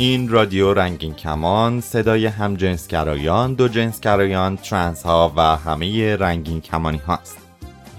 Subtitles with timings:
[0.00, 6.98] این رادیو رنگین کمان صدای هم جنسگرایان، دو جنسگرایان، ترنس ها و همه رنگین کمانی
[6.98, 7.38] هاست.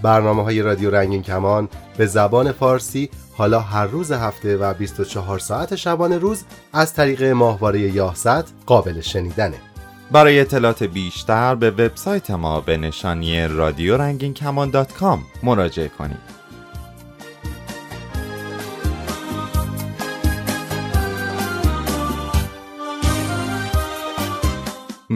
[0.02, 5.76] برنامه های رادیو رنگین کمان به زبان فارسی حالا هر روز هفته و 24 ساعت
[5.76, 6.44] شبانه روز
[6.74, 9.58] از طریق ماهواره یاهست قابل شنیدنه.
[10.12, 16.39] برای اطلاعات بیشتر به وبسایت ما به نشانی رادیو رنگین کمان dot com مراجعه کنید.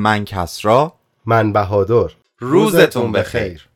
[0.04, 0.94] من کسرا.
[1.26, 2.10] من بهادر.
[2.40, 3.68] روزتون بخیر.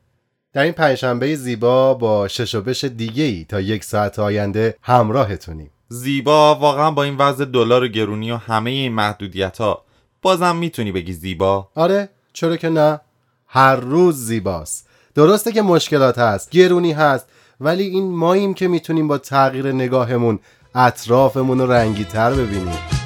[0.53, 5.71] در این پنجشنبه زیبا با شش و بش دیگه ای تا یک ساعت آینده همراهتونیم.
[5.89, 9.83] زیبا واقعا با این وضع دلار و گرونی و همه این محدودیت ها
[10.21, 13.01] بازم می‌تونی بگی زیبا؟ آره چرا که نه.
[13.47, 14.87] هر روز زیباست.
[15.15, 17.27] درسته که مشکلات هست گرونی هست
[17.59, 20.39] ولی این ماییم که می‌تونیم با تغییر نگاهمون
[20.75, 22.96] اطرافمون رو رنگی تر ببینیم.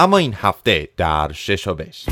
[0.00, 2.06] اما این هفته در شش و بش.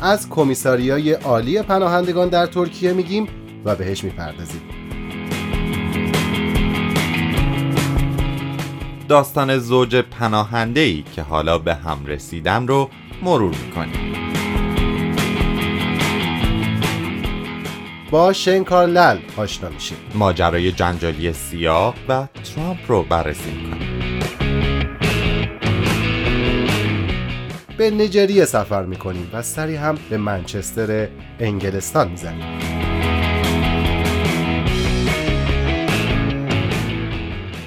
[0.00, 3.28] از کمیساریای عالی پناهندگان در ترکیه میگیم
[3.64, 4.62] و بهش می‌پردازیم.
[9.08, 12.90] داستان زوج پناهنده ای که حالا به هم رسیدن رو
[13.22, 14.31] مرور می‌کنیم.
[18.12, 19.96] با شنکارلل آشنا میشیم.
[20.14, 24.18] ماجرای جنجالی سیاه و ترامپ رو بررسی می‌کنیم
[27.76, 31.08] به نجریه سفر می‌کنیم و سری هم به منچستر
[31.40, 32.44] انگلستان می‌زنیم.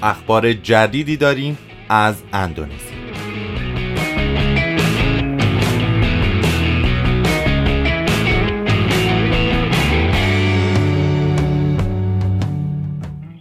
[0.04, 1.58] اخبار جدیدی داریم
[1.90, 2.95] از اندونزی.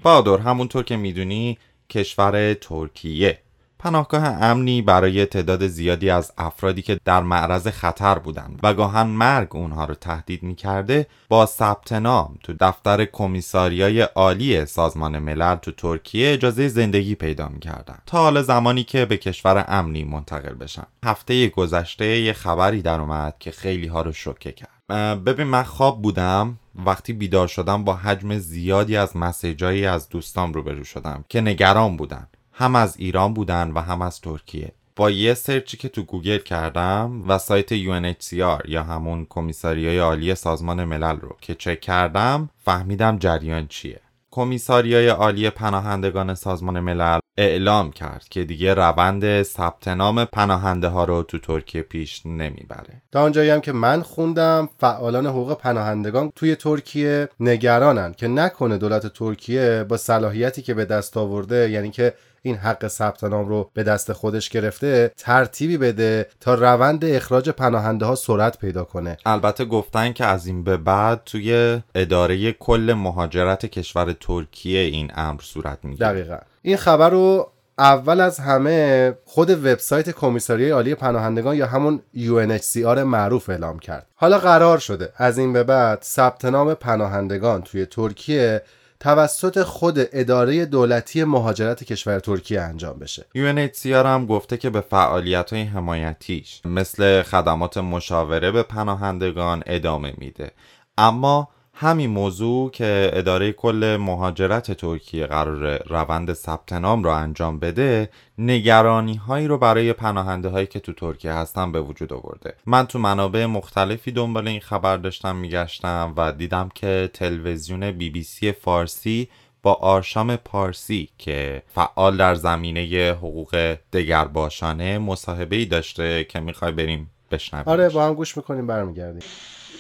[0.05, 1.59] بادر همونطور که می‌دونی
[1.91, 3.39] کشور ترکیه.
[3.79, 9.57] پناهگاه امنی برای تعداد زیادی از افرادی که در معرض خطر بودند و گاهن مرگ
[9.57, 16.33] اونها رو تهدید می‌کرده با ثبت نام تو دفتر کمیساریای عالی سازمان ملل تو ترکیه
[16.33, 20.87] اجازه زندگی پیدا می‌کردن تا حال زمانی که به کشور امنی منتقل بشن.
[21.05, 25.25] هفته گذشته یه خبری در اومد که خیلی ها رو شوکه کرد.
[25.25, 26.59] ببین من خواب بودم.
[26.87, 32.27] وقتی بیدار شدم با حجم زیادی از مسیجایی از دوستام روبرو شدم که نگران بودن.
[32.53, 34.73] هم از ایران بودن و هم از ترکیه.
[34.97, 40.85] با یه سرچی که تو گوگل کردم و سایت UNHCR یا همون کمیساریای عالی سازمان
[40.85, 44.01] ملل رو که چک کردم فهمیدم جریان چیه.
[44.35, 51.23] کمیساریای عالی پناهندگان سازمان ملل اعلام کرد که دیگه روند ثبت نام پناهنده ها رو
[51.23, 53.03] تو ترکیه پیش نمی‌بره.
[53.13, 59.07] تا آنجایی هم که من خوندم فعالان حقوق پناهندگان توی ترکیه نگرانن که نکنه دولت
[59.07, 62.15] ترکیه با صلاحیتی که به دست آورده یعنی که
[62.47, 68.07] این حق ثبت نام رو به دست خودش گرفته ترتیبی بده تا روند اخراج پناهنده
[68.07, 69.17] ها سرعت پیدا کنه.
[69.27, 75.41] البته گفتن که از این به بعد توی اداره کل مهاجرت کشور ترکیه این امر
[75.41, 76.09] صورت می‌گیره.
[76.09, 76.39] دقیقا.
[76.63, 83.51] این خبر رو اول از همه خود وبسایت کمیساریای عالی پناهندگان یا همون UNHCR معروف
[83.51, 84.07] اعلام کرد.
[84.15, 88.63] حالا قرار شده از این به بعد ثبت نام پناهندگان توی ترکیه
[89.05, 93.27] توسط خود اداره دولتی مهاجرت کشور ترکیه انجام بشه.
[93.37, 100.51] UNHCR هم گفته که به فعالیت های حمایتیش مثل خدمات مشاوره به پناهندگان ادامه میده.
[100.99, 108.11] اما همین موضوع که اداره کل مهاجرت ترکیه قرار روند ثبت نام رو انجام بده
[108.39, 112.55] نگرانی هایی رو برای پناهنده هایی که تو ترکیه هستن به وجود آورده.
[112.67, 118.23] من تو منابع مختلفی دنبال این خبر داشتم میگشتم و دیدم که تلویزیون بی بی
[118.23, 119.29] سی فارسی
[119.63, 127.11] با آرشام پارسی که فعال در زمینه حقوق دگرباشانه مصاحبه ای داشته که می‌خوای بریم
[127.31, 129.23] بشنویم آره با هم گوش می‌کنیم برمیگردیم.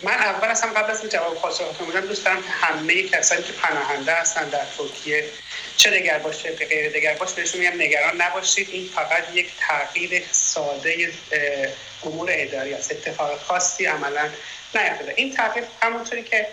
[0.03, 4.49] من اول اصلا قبل از جواب پاسختون بودم دوست دارم همه کسانی که پناهنده هستن
[4.49, 5.25] در ترکیه
[5.77, 8.69] چه دگر باشه که غیر دگر باشه بهشون میگم نگران نباشید.
[8.73, 11.13] این فقط یک تغییر ساده
[12.05, 12.91] امور اداری است.
[12.91, 14.29] اتفاق خاصی عملا
[14.75, 15.15] نیفتاده.
[15.17, 16.47] این تغییر همونطوری که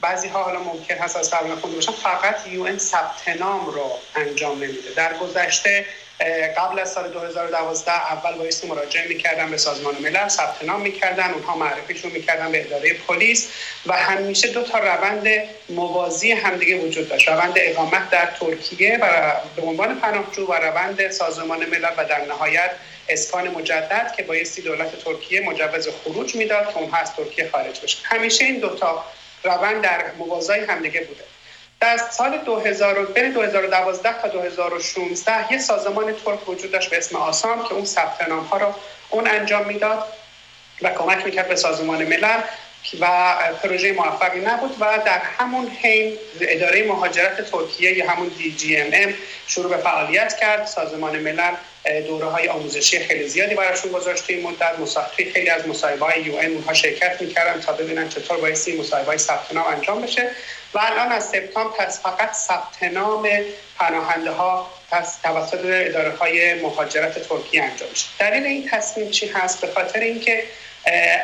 [0.00, 4.58] بعضی ها حالا ممکن هست از قبل خونده باشن فقط یو ثبت نام رو انجام
[4.58, 4.90] نمیده.
[4.96, 5.86] در گذشته
[6.56, 11.56] قبل از سال 2012 اول بایستی مراجعه می‌کردن به سازمان ملل ثبت نام می‌کردن اونها
[11.56, 13.48] معرفیشون می‌کردن به اداره پلیس
[13.86, 15.28] و همیشه دو تا روند
[15.68, 17.28] موازی همدیگه وجود داشت.
[17.28, 22.70] روند اقامت در ترکیه و به عنوان پناهجو و روند سازمان ملل و در نهایت
[23.08, 27.98] اسکان مجدد که بایستی دولت ترکیه مجوز خروج می‌داد که اونها از ترکیه خارج بشه
[28.04, 29.04] همیشه این دوتا
[29.44, 31.24] روند در موازای همدیگه بوده.
[31.80, 37.64] در سال 2000 بین 2012 تا 2016 یه سازمان ترک وجود داشت به اسم آسام
[37.68, 38.74] که اون ثبت نام ها رو
[39.10, 40.04] اون انجام می‌داد
[40.82, 42.40] و کمک می‌کرد به سازمان ملل
[43.00, 49.12] و پروژه موفقی نبود و در همون حین اداره مهاجرت ترکیه یا همون DGMM
[49.46, 50.66] شروع به فعالیت کرد.
[50.66, 51.54] سازمان ملل
[52.06, 54.78] دوره های آموزشی خیلی زیادی براشون گذاشته این مدت.
[54.78, 59.18] مصاحبه خیلی از مصاحبه های یو اونها شرکت می‌کردن تا ببینن چطور بایستی مصاحبه های
[59.18, 60.30] ثبت نام انجام بشه.
[60.74, 63.28] و الان از سپتامبر پس فقط ثبت نام
[63.78, 69.60] پناهنده ها پس توسط اداره های مهاجرت ترکیه انجام میشه دلیل این تصمیم چی هست؟
[69.60, 70.44] به خاطر اینکه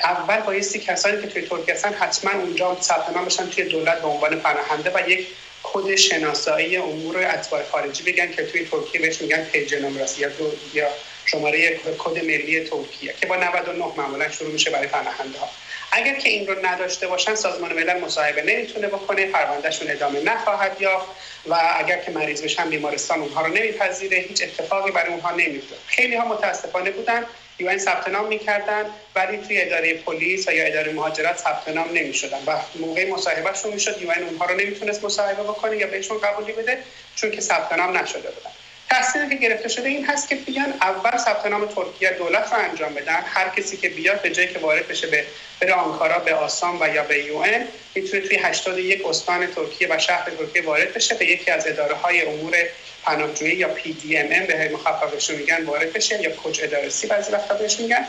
[0.04, 4.08] اول بایستی کسانی که توی ترکیه هستن حتما اونجا ثبت نام بشن توی دولت به
[4.08, 5.26] عنوان پناهنده و یک
[5.62, 10.28] کد شناسایی امور اتباع خارجی بگن که توی ترکیه بهش میگن TC numarası یا
[10.74, 10.88] یا
[11.24, 15.48] شماره کد ملی ترکیه که با 99 معمولا شروع میشه برای پناهنده ها
[15.96, 21.06] اگر که این رو نداشته باشن سازمان ملل مصاحبه نمی‌تونه بکنه پروندهشون ادامه نخواهد یافت
[21.46, 24.18] و اگر که مریض بشن بیمارستان اونها رو نمیپذیره.
[24.18, 25.76] هیچ اتفاقی برای اونها نمیفته.
[25.86, 27.26] خیلی ها متاسفانه بودن.
[27.58, 32.56] این ثبت نام می‌کردن ولی توی اداره پلیس یا اداره مهاجرت ثبت نام نمی‌شدن و
[32.74, 36.78] موقع مصاحبهشون می‌شد یو اونها رو نمی‌تونست مصاحبه بکنه یا بهشون قبولی بده
[37.14, 38.50] چون که ثبت نام نشده بودن.
[38.90, 42.94] تصمیمی که گرفته شده این هست که بیان اول ثبت نام ترکیه دولت رو انجام
[42.94, 43.22] بدن.
[43.26, 45.24] هر کسی که بیاد به جایی که وارد بشه به
[45.60, 49.98] بره آنکارا به آسام و یا به یو ان می‌تونه توی 81 استان ترکیه و
[49.98, 52.56] شهر ترکیه وارد بشه به یکی از اداره های امور
[53.02, 56.22] پناهجویی یا پی دی ام ام به مخففش میگن وارد بشه.
[56.22, 58.06] یا کوچ ادارسی بعضی وقتا بهش میگن.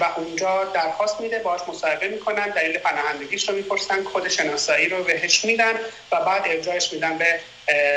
[0.00, 5.44] و اونجا درخواست میده باش مصاحبه می‌کنن دلیل پناهندگیش رو می‌پرسن کد شناسایی رو بهش
[5.44, 5.72] میدن
[6.12, 7.40] و بعد ارجاعش میدن به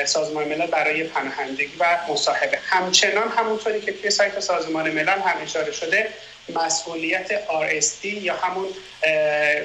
[0.05, 2.57] سازمان ملل برای پناهندگی و مصاحبه.
[2.69, 6.13] همچنان همونطوری که توی سایت سازمان ملل هم اشاره شده
[6.49, 8.67] مسئولیت RSD یا همون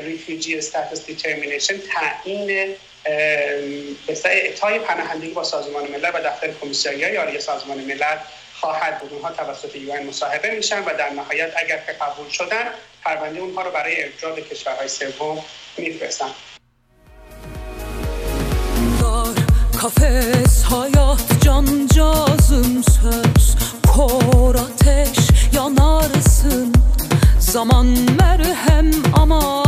[0.07, 2.77] Refugee Status Determination تعیین
[4.07, 8.17] به اعطای پناهندگی با سازمان ملل و دفتر کمیساریای عالی سازمان ملل
[8.61, 9.13] خواهد بود.
[9.13, 12.67] اونها توسط یو مصاحبه میشن و در نهایت اگر که قبول شدن
[13.05, 15.45] پرونده اونها رو برای ارجاع به کشورهای سوم
[15.79, 16.31] میفرستن.
[19.81, 23.57] Kafes hayat can cazım söz
[23.93, 25.19] Kor ateş
[25.53, 26.73] yanarsın
[27.39, 27.87] Zaman
[28.19, 29.66] merhem ama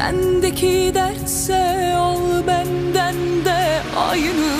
[0.00, 4.52] Sendeki dertse al benden de aynı.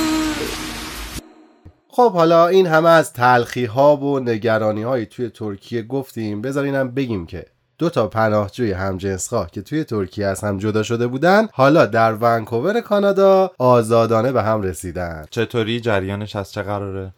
[1.88, 6.42] خب حالا این همه از تلخی ها و نگرانی های توی ترکیه گفتیم.
[6.42, 7.46] بذارینم بگیم که
[7.78, 12.80] دو تا پناهجوی همجنسخواه که توی ترکیه از هم جدا شده بودن حالا در ونکوور
[12.80, 15.24] کانادا آزادانه به هم رسیدن.
[15.30, 17.14] چطوری؟ جریانش از چه قراره؟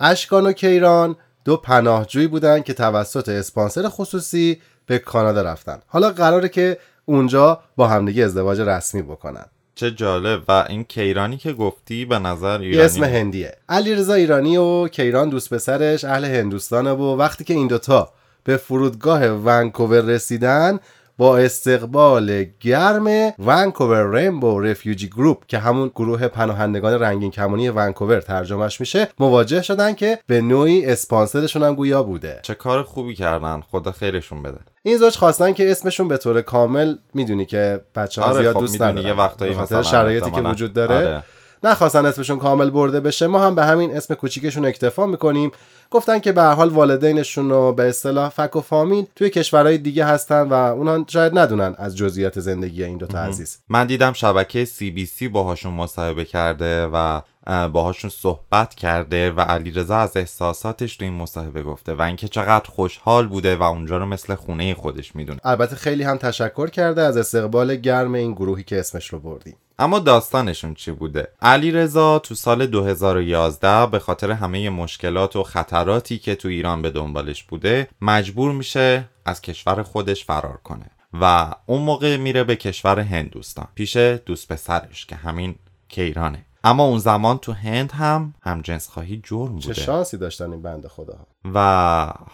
[0.00, 5.78] اشکان و کیران دو پناهجویی بودن که توسط اسپانسر خصوصی به کانادا رفتن.
[5.86, 9.44] حالا قراره که اونجا با همدیگه ازدواج رسمی بکنن.
[9.74, 10.42] چه جالب.
[10.48, 13.56] و این کیرانی که گفتی به نظر ایرانی اسم هندیه.
[13.68, 18.12] علیرضا ایرانی و کیران دوست پسرش اهل هندوستانه و وقتی که این دوتا
[18.44, 20.78] به فرودگاه ونکوور رسیدن
[21.18, 28.80] با استقبال گرم ونکوور ریمبو رفیوجی گروپ که همون گروه پناهندگان رنگین کمانی ونکوور ترجمهش
[28.80, 32.40] میشه مواجه شدن که به نوعی اسپانسرشون هم گویا بوده.
[32.42, 33.60] چه کار خوبی کردن.
[33.70, 34.58] خدا خیرشون بده.
[34.82, 38.60] این زوج خواستن که اسمشون به طور کامل می‌دونی که بچه ها آره زیاد خب
[38.60, 40.94] دوست ندارن یه وقتایی مثلا شرایطی که وجود داره.
[40.94, 41.22] آره.
[41.64, 43.26] نخواستن اسمشون کامل برده بشه.
[43.26, 45.50] ما هم به همین اسم کوچیکشون اکتفا می‌کنیم.
[45.90, 50.42] گفتن که به حال والدینشون رو به اصطلاح فک و فامیل توی کشورهای دیگه هستن
[50.42, 53.58] و اونها شاید ندونن از جزئیات زندگی این دوتا عزیز.
[53.68, 57.20] من دیدم شبکه سی بی سی باهاشون مصاحبه کرده و
[57.68, 63.26] باهاشون صحبت کرده و علیرضا از احساساتش تو این مصاحبه گفته و اینکه چقدر خوشحال
[63.26, 65.40] بوده و اونجا رو مثل خونه خودش می‌دونه.
[65.44, 69.56] البته خیلی هم تشکر کرده از استقبال گرم این گروهی که اسمش رو بردیم.
[69.78, 75.42] اما داستانشون چی بوده؟ علی رضا تو سال 2011 به خاطر همه مشکلات و
[75.74, 80.90] خطراتی که تو ایران به دنبالش بوده مجبور میشه از کشور خودش فرار کنه
[81.20, 85.54] و اون موقع میره به کشور هندوستان پیش دوست پسرش که همین
[85.88, 89.60] کیرانه اما اون زمان تو هند هم هم جنس خواهی جرم بوده.
[89.60, 91.18] چه شانسی داشتن این بنده خدا
[91.54, 91.58] و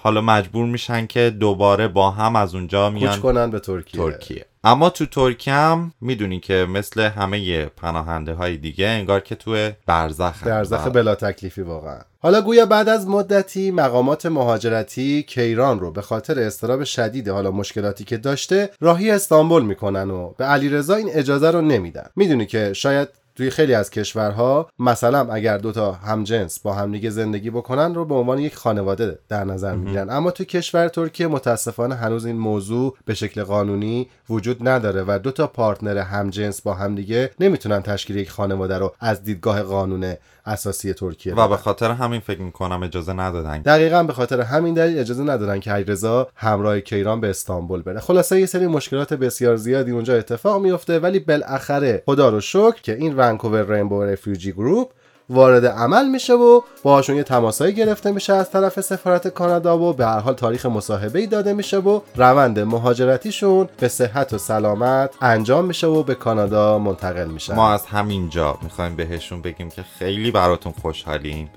[0.03, 4.01] حالا مجبور میشن که دوباره با هم از اونجا میان کنن به ترکیه.
[4.01, 4.47] ترکیه.
[4.65, 10.47] اما تو ترکیه هم می‌دونی که مثل همه پناهنده های دیگه انگار که تو برزخ
[10.47, 12.01] برزخ بلا تکلیفی واقعا.
[12.23, 18.05] حالا گویا بعد از مدتی مقامات مهاجرتی کیران رو به خاطر استراب شدید حالا مشکلاتی
[18.05, 22.07] که داشته راهی استانبول می‌کنن و به علیرضا این اجازه رو نمیدن.
[22.17, 23.09] می‌دونی که شاید
[23.41, 28.39] توی خیلی از کشورها مثلا اگر دوتا همجنس با همدیگه زندگی بکنن رو به عنوان
[28.39, 30.11] یک خانواده در نظر می‌گیرن.
[30.11, 35.47] اما تو کشور ترکیه متاسفانه هنوز این موضوع به شکل قانونی وجود نداره و دوتا
[35.47, 40.15] پارتنر همجنس با همدیگه نمی‌تونن تشکیل یک خانواده رو از دیدگاه قانون
[40.51, 43.63] اساسی ترکیه و به خاطر همین فکر می‌کنم اجازه ندادن.
[43.63, 48.01] دقیقا به خاطر همین دلیل اجازه ندادن که علیرضا همراه کیران به استانبول بره.
[48.01, 52.95] خلاصه یه سری مشکلات بسیار زیادی اونجا اتفاق میفته ولی بالاخره خدا رو شکر که
[52.95, 54.91] این ونکوور رینبو رفیوجی گروپ
[55.31, 60.07] وارد عمل میشه و باهاشون یه تماسایی گرفته میشه از طرف سفارت کانادا و به
[60.07, 65.65] هر حال تاریخ مصاحبه ای داده میشه و روند مهاجرتیشون به صحت و سلامت انجام
[65.65, 70.73] میشه و به کانادا منتقل میشه ما از همینجا می‌خوایم بهشون بگیم که خیلی براتون
[70.83, 71.51] خوشحالیم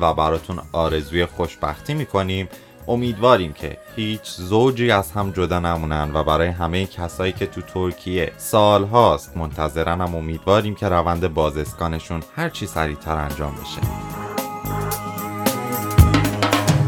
[0.00, 2.48] و براتون آرزوی خوشبختی می‌کنیم.
[2.88, 8.32] امیدواریم که هیچ زوجی از هم جدا نمونن و برای همه کسایی که تو ترکیه
[8.36, 13.80] سال هاست منتظرن هم امیدواریم که روند بازسکانشون هرچی سریعتر انجام بشه.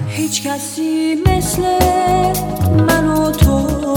[0.09, 1.63] هیچ کسی مثل
[2.87, 3.95] من و تو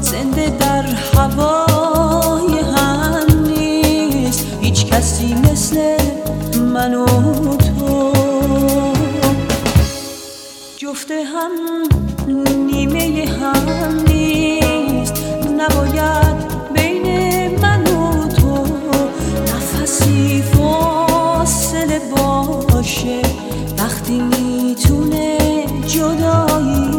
[0.00, 4.58] زنده در هوای هم نیست.
[4.60, 5.96] هیچ کسی مثل
[6.74, 6.94] من
[10.88, 11.50] گفته هم
[12.66, 15.14] نیمه هم نیست.
[15.58, 16.36] نباید
[16.74, 17.06] بین
[17.60, 18.66] من و تو
[19.42, 23.22] نفسی فاصله باشه.
[23.78, 25.38] وقتی می‌تونه
[25.86, 26.98] جدایی.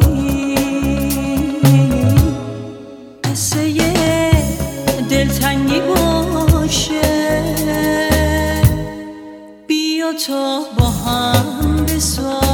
[3.24, 3.74] قصه
[5.10, 7.02] دلتنگی باشه.
[9.68, 12.45] بیا تا با هم بسازیم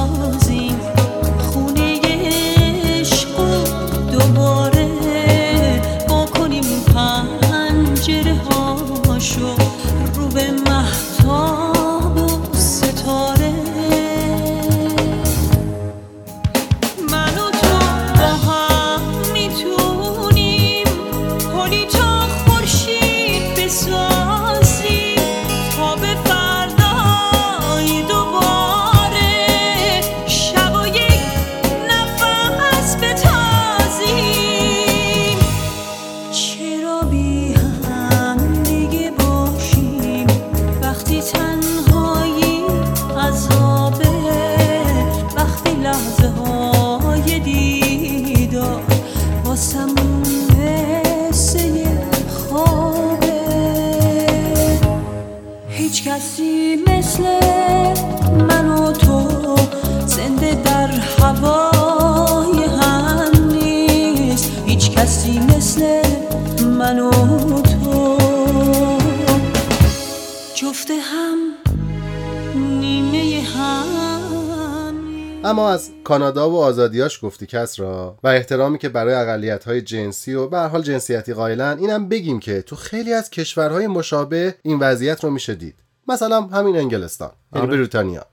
[75.51, 80.33] اما از کانادا و آزادیاش گفتی کس را؟ و احترامی که برای اقلیت های جنسی
[80.33, 85.23] و به حال جنسیتی قائلن اینم بگیم که تو خیلی از کشورهای مشابه این وضعیت
[85.23, 85.75] رو میشه دید
[86.07, 87.77] مثلا همین انگلستان یعنی آره.
[87.77, 88.25] بریتانیا.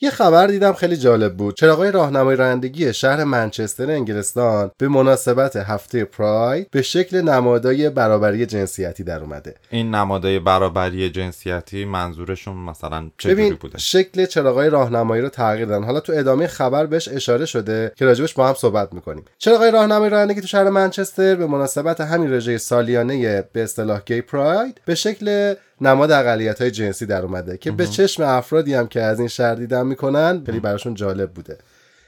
[0.00, 1.56] یه خبر دیدم خیلی جالب بود.
[1.56, 9.04] چراغای راهنمای رانندگی شهر منچستر انگلستان به مناسبت هفته پراید به شکل نمادای برابری جنسیتی
[9.04, 9.54] در اومده.
[9.70, 15.84] این نمادای برابری جنسیتی منظورشون مثلا چه بوده؟ شکل چراغای راهنمایی رو تغییر دادن.
[15.84, 19.24] حالا تو ادامه خبر بهش اشاره شده که راجبش با هم صحبت می‌کنیم.
[19.38, 24.80] چراغای راهنمایی رانندگی تو شهر منچستر به مناسبت همین رژه سالیانه به اصطلاح گی پراید
[24.86, 25.54] به شکل
[25.86, 29.54] نماد اقلیت های جنسی در اومده که به چشم افرادی هم که از این شهر
[29.54, 31.58] دیدن می‌کنن خیلی براشون جالب بوده.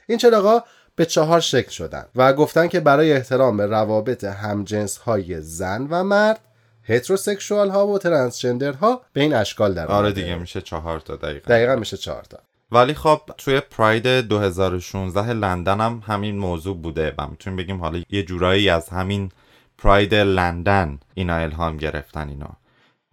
[0.07, 0.63] این چراغا
[0.95, 6.03] به چهار شکل شدن و گفتن که برای احترام به روابط همجنس های زن و
[6.03, 6.39] مرد
[6.83, 10.11] هتروسکشوال ها و ترنسجندر ها به این اشکال در آره.
[10.11, 11.53] دیگه میشه چهار تا دقیقا.
[11.53, 12.37] دقیقا میشه چهار تا.
[12.71, 18.23] ولی خب توی پراید 2016 لندن هم همین موضوع بوده و می‌تونیم بگیم حالا یه
[18.23, 19.31] جورایی از همین
[19.77, 22.57] پراید لندن اینا الهام گرفتن اینا.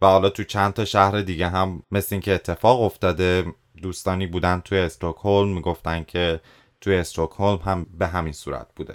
[0.05, 3.45] و حالا تو چند تا شهر دیگه هم مثل اینکه اتفاق افتاده
[3.83, 6.41] دوستانی بودن توی استکهلم می‌گفتن که
[6.81, 8.95] توی استکهلم هم به همین صورت بوده.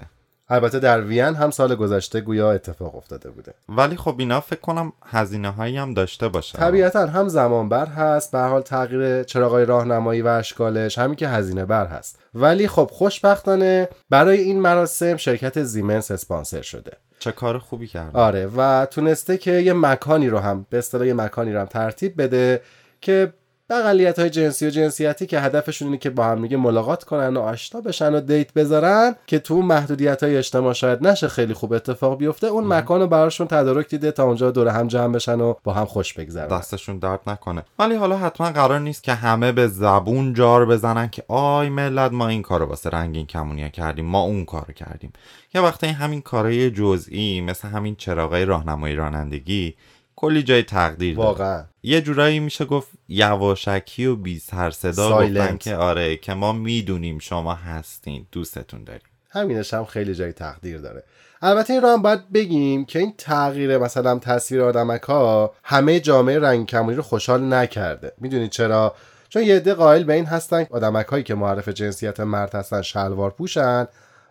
[0.50, 3.54] البته در وین هم سال گذشته گویا اتفاق افتاده بوده.
[3.70, 6.58] ولی خب اینا فکر کنم هزینه هایی هم داشته باشه.
[6.58, 11.66] طبیعتا هم زمان بر هست به حال تغییر چراغای راهنمایی و اشکالش همین که هزینه
[11.66, 12.20] بر هست.
[12.34, 16.92] ولی خب خوشبختانه برای این مراسم شرکت زیمنس اسپانسر شده.
[17.20, 21.14] چه کار خوبی کرد آره و تونسته که یه مکانی رو هم به اصطلاح یه
[21.14, 22.62] مکانی رو هم ترتیب بده
[23.02, 23.34] که
[23.74, 27.40] اقلیت های جنسی و جنسیتی که هدفشون اینه که با هم دیگه ملاقات کنن و
[27.40, 32.18] آشنا بشن و دیت بذارن که تو محدودیت های اجتماع شاید نشه خیلی خوب اتفاق
[32.18, 35.74] بیفته اون مکان رو براشون تدارک دیده تا اونجا دور هم جمع بشن و با
[35.74, 36.48] هم خوش بگذرن.
[36.48, 37.64] دستشون درد نکنه.
[37.80, 42.28] ولی حالا حتما قرار نیست که همه به زبون جار بزنن که آی ملت ما
[42.28, 45.14] این کارو واسه رنگین کمونیا کردیم ما اون کارو کردیم.
[45.54, 49.76] یه وقتی همین کارهای جزئی مثل همین چراغای راهنمایی رانندگی
[50.20, 51.28] کلی جای تقدیر داره.
[51.28, 51.64] واقعا.
[51.84, 55.58] یه جورایی میشه گفت یواشکی و بی سر صدا گفتن.
[55.58, 59.02] که آره که ما می‌دونیم شما هستین دوستتون داریم.
[59.30, 61.04] همینش هم خیلی جای تقدیر داره.
[61.42, 66.40] البته این رو هم باید بگیم که این تغییر مثلا تصویر آدمک ها همه جامعه
[66.40, 68.12] رنگ کمونی رو خوشحال نکرده.
[68.18, 68.96] می‌دونید چرا؟
[69.30, 73.32] چون یه عده قائل به این هستن آدمک هایی که معرف جنسیت مرد هستن شلوار
[73.32, 73.88] پوشن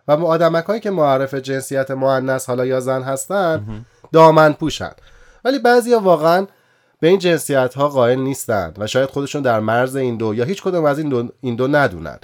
[0.07, 4.91] و آدمک هایی که معرف جنسیت مؤنث حالا یا زن هستن دامن پوشن.
[5.45, 6.47] ولی بعضیا واقعا
[6.99, 10.63] به این جنسیت ها قائل نیستند و شاید خودشون در مرز این دو یا هیچ
[10.63, 12.19] کدوم از این دو, این دو ندونن.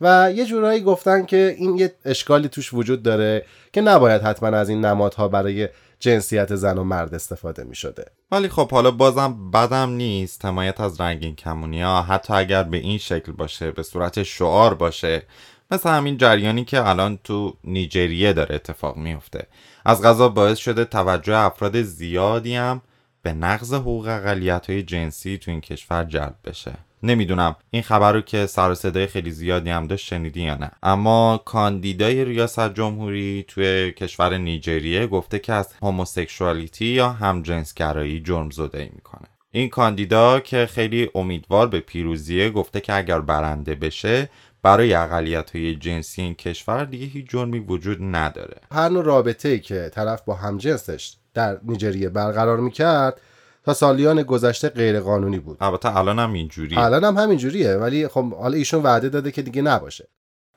[0.00, 4.68] و یه جورایی گفتن که این یه اشکالی توش وجود داره که نباید حتما از
[4.68, 5.68] این نمادها برای
[6.00, 11.00] جنسیت زن و مرد استفاده می شده ولی خب حالا بازم بدم نیست حمایت از
[11.00, 15.22] رنگین کمونیا حتی اگر به این شکل باشه به صورت شعار باشه
[15.70, 19.46] مثل همین جریانی که الان تو نیجریه داره اتفاق میفته.
[19.84, 22.82] از غذا باعث شده توجه افراد زیادی هم
[23.22, 26.72] به نقض حقوق اقلیت های جنسی تو این کشور جلب بشه.
[27.02, 30.70] نمی‌دونم این خبر رو که سر و صدای خیلی زیادی هم داشت شنیدی یا نه.
[30.82, 38.90] اما کاندیدای ریاست جمهوری توی کشور نیجریه گفته که از هوموسکشوالیتی یا همجنسگرایی جرم زدایی
[38.94, 39.28] می‌کنه.
[39.50, 44.30] این کاندیدا که خیلی امیدوار به پیروزیه گفته که اگر برنده بشه
[44.62, 48.56] برای اقلیت های جنسی این کشور دیگه هیچ جرمی وجود نداره.
[48.72, 53.20] هر نوع رابطه ای که طرف با همجنسش در نیجریه برقرار می‌کرد
[53.64, 55.56] تا سالیان گذشته غیر قانونی بود.
[55.60, 56.76] البته الان هم اینجوری.
[56.76, 60.08] الان هم همینجوریه ولی خب حالا ایشون وعده داده که دیگه نباشه.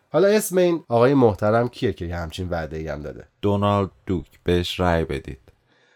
[0.09, 4.79] حالا اسم این آقای محترم کیه که همچین وعده ای هم داده؟ دونالد دوک بهش
[4.79, 5.39] رأی بدید.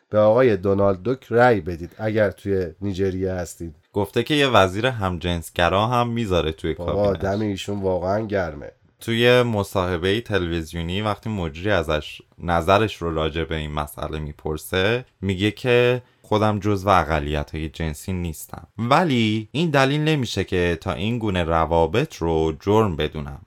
[0.10, 3.76] به آقای دونالد دوک رأی بدید اگر توی نیجریه هستید.
[3.96, 8.72] گفته که یه وزیر همجنسگرا هم می‌ذاره توی بابا دم کابینت ایشون واقعا گرمه.
[9.00, 16.02] توی مصاحبه تلویزیونی وقتی مجری ازش نظرش رو راجع به این مسئله می‌پرسه میگه که
[16.22, 18.68] خودم جزو اقلیت های جنسی نیستم.
[18.78, 23.42] ولی این دلیل نمیشه که تا این گونه روابط رو جرم بدونم.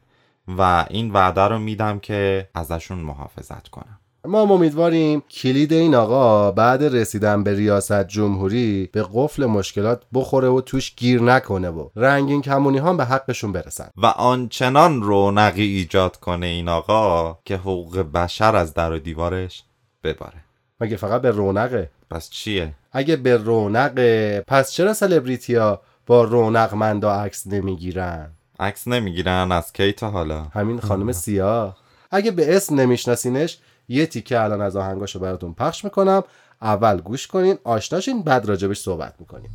[0.59, 3.88] و این وعده رو میدم که ازشون محافظت کنم.
[4.29, 10.49] ما هم امیدواریم کلید این آقا بعد رسیدن به ریاست جمهوری به قفل مشکلات بخوره
[10.49, 13.91] و توش گیر نکنه و رنگین کمونی هم به حقشون برسن.
[13.97, 19.65] و آنچنان رونقی ایجاد کنه این آقا که حقوق بشر از در و دیوارش
[20.05, 20.45] بباره.
[20.81, 27.13] مگه فقط به رونقه؟ پس چیه؟ اگه به رونقه پس چرا سلبریتی ها با رونقمندا
[27.13, 31.77] عکس نمی‌گیرن؟ عکس نمی‌گیرن از کی تا حالا؟ همین خانم سیاه.
[32.11, 36.23] اگه به اسم نمیشناسینش یه تیکه الان از آهنگاشو براتون پخش می‌کنم
[36.63, 39.51] اول گوش کنین آشناشین بعد راجبش صحبت می‌کنیم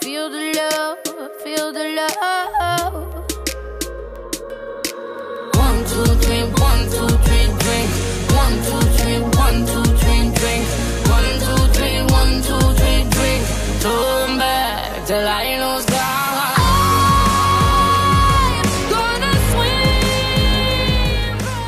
[0.00, 0.98] feel the love,
[1.44, 3.29] feel the love.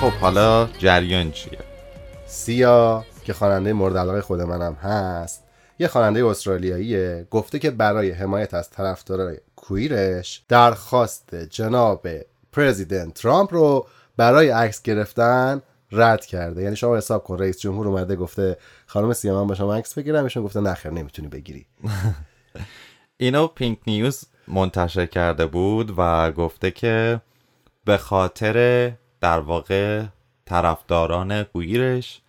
[0.03, 1.59] خب حالا جریان چیه؟
[2.27, 5.45] سیا که خواننده مورد علاقه خود منم هست
[5.79, 12.09] یه خواننده استرالیاییه گفته که برای حمایت از طرفدارای کویرش درخواست جناب
[12.53, 13.87] پرزیدنت ترامپ رو
[14.23, 16.63] برای عکس گرفتن رد کرده.
[16.63, 18.57] یعنی شما حساب کن رئیس جمهور اومده گفته
[18.87, 20.25] خانم سیما من با شما عکس بگیرم.
[20.25, 21.67] ایشون گفته نخیر نمی‌تونی بگیری.
[23.17, 27.21] اینو پینک نیوز منتشر کرده بود و گفته که
[27.85, 30.05] به خاطر در واقع
[30.47, 32.21] طرفداران کویرش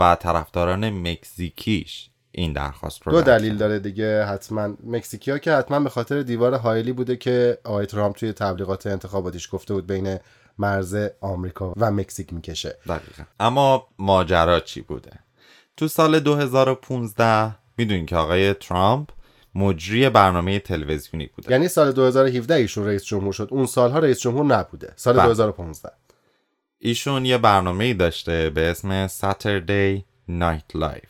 [0.00, 3.56] و طرفداران مکزیکیش این درخواست رو دو دلیل.
[3.56, 8.32] داره دیگه حتما مکزیکیا که حتما به خاطر دیوار هایلی بوده که آقای ترامپ توی
[8.32, 10.18] تبلیغات انتخاباتیش گفته بود بین
[10.58, 12.76] مرز آمریکا و مکزیک می‌کشه.
[12.86, 13.22] دقیقا.
[13.40, 15.12] اما ماجرا چی بوده؟
[15.76, 19.08] تو سال 2015 می‌دونین که آقای ترامپ
[19.54, 21.52] مجری برنامه تلویزیونی بوده.
[21.52, 23.48] یعنی سال 2017 ایشون رئیس جمهور شد.
[23.50, 24.92] اون سالها رئیس جمهور نبوده.
[24.96, 25.26] سال بله.
[25.26, 25.90] 2015
[26.78, 31.08] ایشون یه برنامه داشته به اسم Saturday Night Live.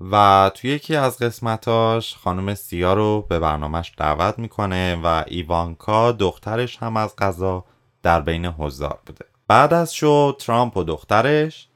[0.00, 6.76] و توی یکی از قسمتاش خانم سیا رو به برنامهش دعوت می‌کنه و ایوانکا دخترش
[6.76, 7.64] هم از قضا
[8.02, 9.24] در بین حضار بوده.
[9.48, 11.68] بعد از شو ترامپ و دخترش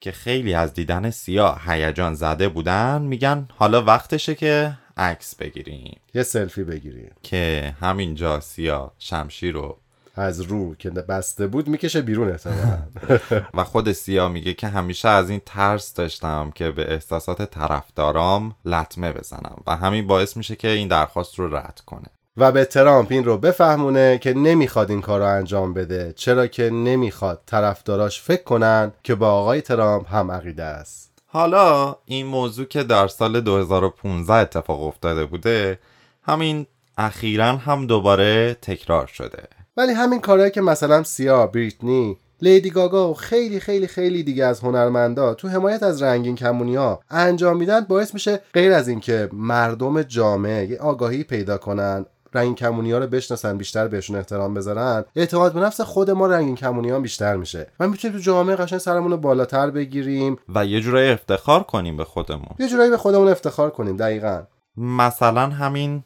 [0.00, 6.00] که خیلی از دیدن سیا هیجان زده بودن میگن حالا وقتشه که عکس بگیریم.
[6.14, 7.10] یه سلفی بگیریم.
[7.22, 9.78] که همینجا سیا شمشیر رو
[10.14, 12.78] از رو که بسته بود می‌کشه بیرون احتمالاً.
[13.54, 19.12] و خود سیا میگه که همیشه از این ترس داشتم که به احساسات طرفدارام لطمه
[19.12, 19.62] بزنم.
[19.66, 22.08] و همین باعث میشه که این درخواست رو رد کنه.
[22.36, 26.12] و به ترامپ این رو بفهمونه که نمی‌خواد این کار رو انجام بده.
[26.16, 31.12] چرا که نمی‌خواد طرفداراش فکر کنن که با آقای ترامپ هم عقیده است.
[31.26, 35.78] حالا این موضوع که در سال 2015 اتفاق افتاده بوده
[36.22, 36.66] همین
[36.98, 39.42] اخیرا هم دوباره تکرار شده.
[39.76, 44.60] ولی همین کارهایی که مثلا سیا بریتنی لیدی گاگا و خیلی خیلی خیلی دیگه از
[44.60, 50.02] هنرمندا تو حمایت از رنگین کمونی ها انجام میدن باعث میشه غیر از اینکه مردم
[50.02, 55.52] جامعه یه آگاهی پیدا کنن رنگین کمونی ها رو بشناسن بیشتر بهشون احترام بذارن اعتماد
[55.54, 57.66] به نفس خود ما رنگین کمونی ها بیشتر میشه.
[57.80, 60.36] و می‌تونیم تو جامعه قشنگ سرمون رو بالاتر بگیریم.
[60.54, 62.54] و یه جورایی افتخار کنیم به خودمون.
[62.58, 64.42] یه جورایی به خودمون افتخار کنیم دقیقا.
[64.76, 66.02] مثلا همین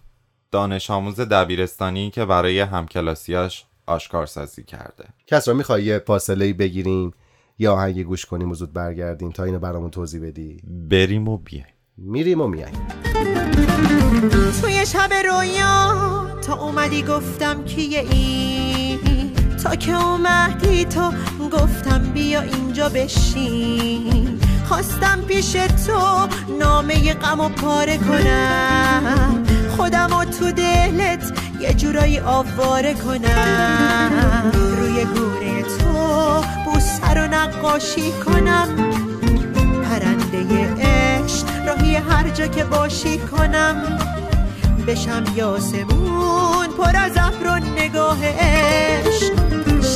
[0.51, 5.05] دانش آموز دبیرستانی که برای همکلاسیاش آشکارسازی کرده.
[5.27, 7.12] کس را می‌خوای یه فاصله بگیریم
[7.59, 11.67] یا آهنگی گوش کنیم و زود برگردیم تا اینو برامون توضیح بدی؟ بریم و بیایم.
[11.99, 13.06] میریم و میایم
[14.62, 15.97] توی شب رویا
[16.47, 19.33] تا اومدی گفتم کیه این؟
[19.64, 21.12] تا که اومدی تو
[21.53, 24.40] گفتم بیا اینجا بشین.
[24.69, 25.53] خواستم پیش
[25.87, 29.45] تو نامه غم و پاره کنم.
[29.77, 34.53] خودم و تو دلت یه جورایی آواره کنم.
[34.77, 38.69] روی گونه تو بوسه رو نقاشی کنم.
[39.85, 40.96] پرنده
[42.11, 43.99] هر جا که باشی کنم.
[44.87, 48.19] بشم یاسمون پر از ابر و نگاه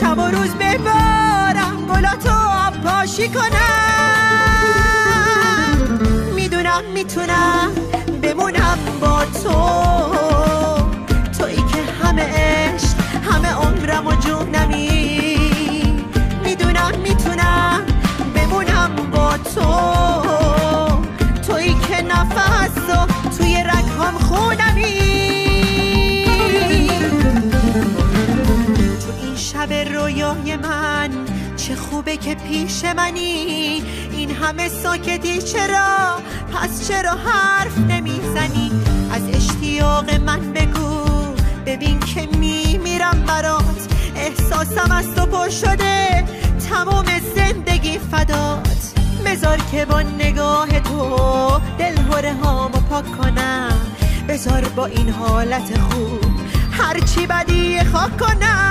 [0.00, 2.30] شب و روز ببارم گلاتو
[2.66, 3.50] آب پاشی کنم.
[6.34, 7.70] می‌دونم می‌تونم
[8.22, 9.56] بمونم با تو.
[11.38, 12.96] تویی که همه عشق
[13.30, 14.99] همه عمرم و جونمی.
[30.56, 31.10] من.
[31.56, 33.82] چه خوبه که پیش منی.
[34.12, 36.18] این همه ساکتی چرا؟
[36.54, 38.70] پس چرا حرف نمی‌زنی؟
[39.12, 41.04] از اشتیاق من بگو.
[41.66, 43.88] ببین که میمیرم برات.
[44.16, 46.24] احساسم از تو پر شده.
[46.70, 48.92] تمام زندگی فدات.
[49.26, 51.96] بذار که با نگاه تو دل
[52.42, 53.72] هامو پاک کنم.
[54.28, 56.30] بذار با این حالت خوب
[56.70, 58.69] هرچی بدی خاک کنم.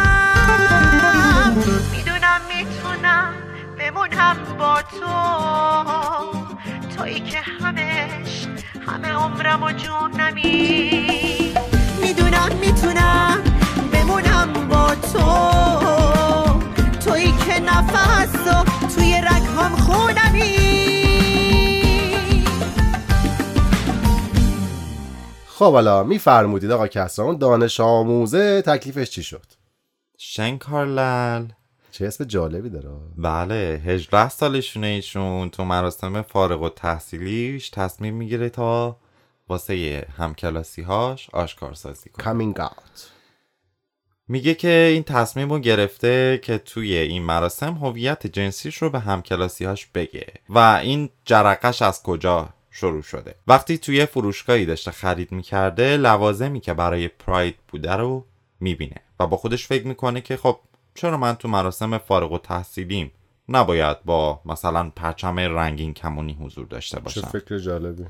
[1.91, 3.33] می‌دونم می‌تونم
[3.79, 5.15] بمونم با تو.
[6.97, 8.47] تویی که همش
[8.87, 11.53] همه عمرم و جونمی.
[12.01, 13.43] می‌دونم می‌تونم
[13.93, 15.29] بمونم با تو.
[16.99, 18.63] تویی که نفس و
[18.95, 20.59] توی رگهام خونمی.
[25.47, 29.58] خب حالا میفرمودید آقا کسران دانش آموزه تکلیفش چی شد؟
[30.31, 31.45] شنکارلل
[31.91, 32.89] چه اسم جالبی داره.
[33.17, 38.97] بله 18 سالشونه ایشون تو مراسم فارغ و تحصیلیش تصمیم می‌گیره تا
[39.47, 42.25] واسه همکلاسی هاش آشکارسازی کنه.
[42.25, 42.99] Coming out.
[44.27, 49.65] میگه که این تصمیم رو گرفته که توی این مراسم هویت جنسیش رو به همکلاسی
[49.65, 53.35] هاش بگه و این جرقش از کجا شروع شده.
[53.47, 58.25] وقتی توی فروشگاهی داشته خرید می‌کرده لوازمی که برای پراید بوده رو
[58.59, 59.01] می‌بینه.
[59.19, 60.59] و با خودش فکر می‌کنه که خب
[60.95, 63.11] چرا من تو مراسم فارغ و تحصیلیم
[63.49, 68.05] نباید با مثلا پرچم رنگین کمونی حضور داشته چه باشم؟ فکر جالبی.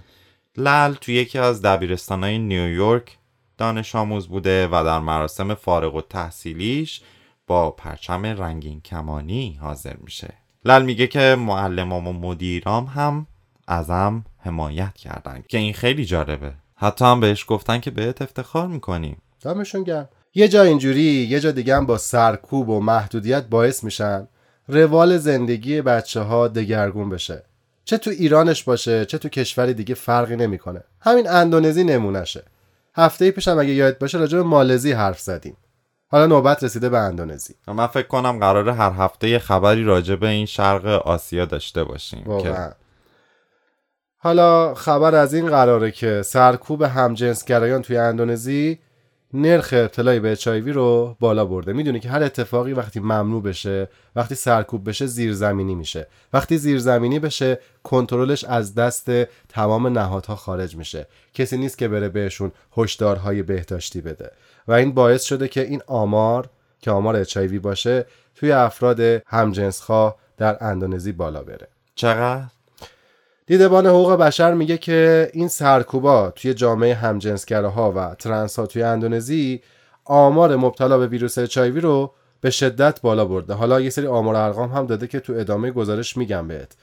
[0.58, 3.18] لل تو یکی از دبیرستانهای نیویورک
[3.58, 7.02] دانش آموز بوده و در مراسم فارغ و تحصیلیش
[7.48, 10.34] با پرچم رنگین کمانی حاضر میشه.
[10.66, 13.28] لل میگه که معلمام و مدیرام هم
[13.68, 16.54] ازم حمایت کردن که این خیلی جالبه.
[16.76, 19.22] حتی هم بهش گفتن که بهت افتخار می‌کنیم.
[19.42, 20.10] دمشون گرم.
[20.34, 24.28] یه جا اینجوری یه جا دیگه هم با سرکوب و محدودیت باعث میشن
[24.68, 27.44] روال زندگی بچه ها دگرگون بشه.
[27.86, 30.84] چه تو ایرانش باشه چه تو کشوری دیگه فرقی نمی‌کنه.
[31.02, 32.44] همین اندونزی نمونشه
[32.96, 35.58] هفته پیش هم اگه یاد باشه راجع به مالزی حرف زدیم.
[36.08, 37.56] حالا نوبت رسیده به اندونزی.
[37.68, 42.24] من فکر کنم قراره هر هفته یه خبری راجع به این شرق آسیا داشته باشیم
[42.24, 42.72] که واقعا.
[44.18, 48.80] حالا خبر از این قراره که سرکوب همجنسگرایان توی اندونزی
[49.34, 51.74] نرخ ابتلای به HIV رو بالا برده.
[51.74, 56.08] می‌دونی که هر اتفاقی وقتی ممنوع بشه وقتی سرکوب بشه زیرزمینی میشه.
[56.34, 59.12] وقتی زیرزمینی بشه کنترلش از دست
[59.50, 61.08] تمام نهادها خارج میشه.
[61.34, 64.32] کسی نیست که بره بهشون هشدارهای بهداشتی بده.
[64.68, 66.50] و این باعث شده که این آمار
[66.82, 71.68] که آمار HIV باشه توی افراد همجنسخواه در اندونزی بالا بره.
[71.96, 72.59] چقدر؟
[73.50, 79.62] دیدبان حقوق بشر میگه که این سرکوبا توی جامعه همجنسگراها و ترنس ها توی اندونزی
[80.06, 83.54] آمار مبتلا به ویروس HIV رو به شدت بالا برده.
[83.54, 86.76] حالا یه سری آمار ارقام هم داده که تو ادامه گزارش میگم بهت.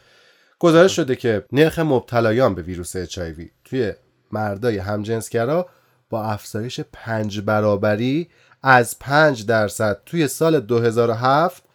[0.58, 3.92] گزارش شده که نرخ مبتلایان به ویروس HIV توی
[4.32, 5.66] مردای همجنسگرا
[6.10, 8.28] با افزایش پنج برابری
[8.62, 11.65] از 5 درصد توی سال 2007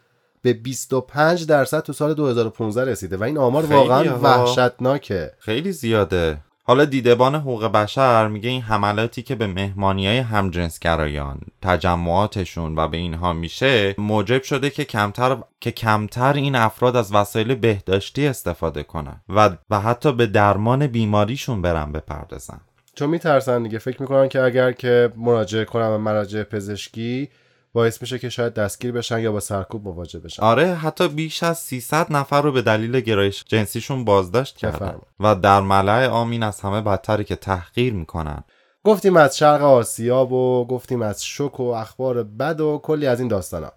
[0.42, 4.18] به 25 درصد تو سال 2015 رسیده و این آمار واقعا ها.
[4.18, 5.32] وحشتناکه.
[5.38, 6.38] خیلی زیاده.
[6.64, 12.96] حالا دیدبان حقوق بشر میگه این حملاتی که به مهمانی های همجنسگرایان تجمعاتشون و به
[12.96, 19.20] اینها میشه موجب شده که کمتر که کمتر این افراد از وسایل بهداشتی استفاده کنن
[19.28, 22.60] و و حتی به درمان بیماریشون برن بپردازن.
[22.94, 23.78] چون میترسن دیگه.
[23.78, 27.28] فکر می‌کنن که اگر که مراجعه کنن به مراجع پزشکی
[27.72, 30.42] باعث میشه که شاید دستگیر بشن یا با سرکوب مواجه بشن.
[30.42, 34.98] آره حتی بیش از 300 نفر رو به دلیل گرایش جنسیشون بازداشت کردن.
[35.20, 38.44] و در ملع عامین از همه بدتری که تحقیر می‌کنن.
[38.84, 43.28] گفتیم از شرق آسیا و گفتیم از شک و اخبار بد و کلی از این
[43.28, 43.72] داستانا.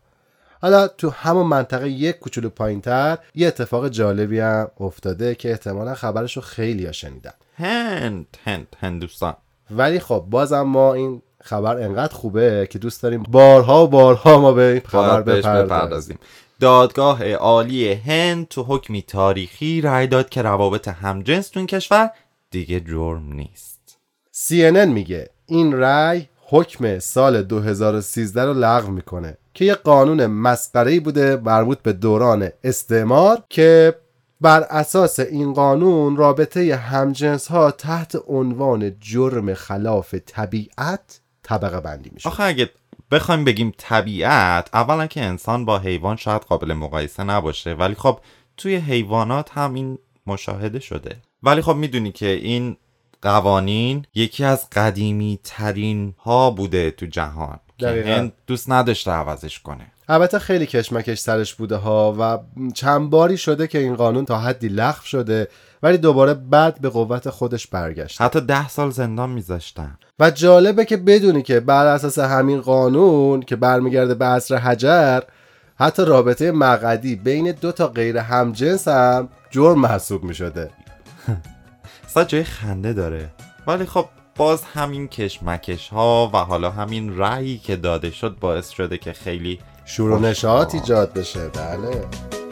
[0.61, 6.35] حالا تو همون منطقه یک کوچولو پایینتر یه اتفاق جالبی هم افتاده که احتمالا خبرش
[6.35, 7.33] رو خیلی ها شنیدن.
[7.57, 9.35] هند هند هندوستان.
[9.71, 14.51] ولی خب بازم ما این خبر انقدر خوبه که دوست داریم بارها و بارها ما
[14.51, 16.19] به این خبر بپردازیم.
[16.59, 22.09] دادگاه عالی هند تو حکمی تاریخی رأی داد که روابط همجنس تو این کشور
[22.51, 23.97] دیگه جرم نیست.
[24.33, 31.35] CNN میگه این رأی حکم سال 2013 رو لغو می‌کنه که یه قانون مسخره‌ای بوده
[31.35, 33.95] مربوط به دوران استعمار که
[34.41, 42.29] بر اساس این قانون رابطه همجنس ها تحت عنوان جرم خلاف طبیعت طبقه بندی میشه.
[42.29, 42.69] آخه اگه
[43.11, 47.73] بخوایم بگیم طبیعت اولا که انسان با حیوان شاید قابل مقایسه نباشه.
[47.73, 48.19] ولی خب
[48.57, 51.17] توی حیوانات هم این مشاهده شده.
[51.43, 52.77] ولی خب می‌دونی که این
[53.21, 57.59] قوانین یکی از قدیمی ترین ها بوده تو جهان.
[57.77, 58.03] که.
[58.07, 59.91] هند دوست نداشته عوضش کنه.
[60.09, 62.39] البته خیلی کشمکش سرش بوده ها و
[62.73, 65.47] چند باری شده که این قانون تا حدی لغو شده.
[65.85, 68.21] ولی دوباره بعد به قوت خودش برگشت.
[68.21, 69.97] حتی ده سال زندان میذاشتن.
[70.19, 75.19] و جالبه که بدونی که بر اساس همین قانون که برمیگرده به عصر حجر
[75.75, 80.69] حتی رابطه مقعدی بین دو تا غیر همجنس هم جرم محسوب می شده
[82.05, 83.29] اصلا جای خنده داره.
[83.67, 88.97] ولی خب باز همین کشمکش ها و حالا همین رأیی که داده شد باعث شده
[88.97, 91.49] که خیلی شور و نشاط ایجاد بشه.
[91.49, 92.44] بله.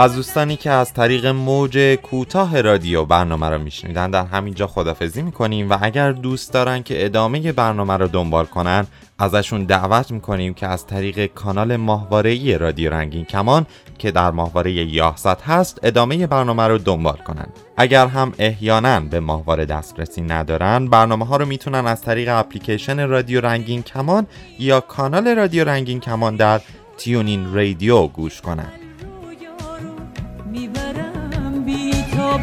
[0.00, 5.70] از دوستانی که از طریق موج کوتاه رادیو برنامه رو میشنیدن در همینجا خدافزی می‌کنیم
[5.70, 8.86] و اگر دوست دارن که ادامه برنامه رو دنبال کنن
[9.18, 13.66] ازشون دعوت می‌کنیم که از طریق کانال ماهواره‌ای رادیو رنگین کمان
[13.98, 17.46] که در ماهواره یاهصد هست ادامه برنامه رو دنبال کنن.
[17.76, 23.40] اگر هم احیانا به ماهواره دسترسی ندارن برنامه ها رو می‌تونن از طریق اپلیکیشن رادیو
[23.40, 24.26] رنگین کمان
[24.58, 26.60] یا کانال رادیو رنگین کمان در
[26.98, 28.72] تیونین رادیو گوش کنن.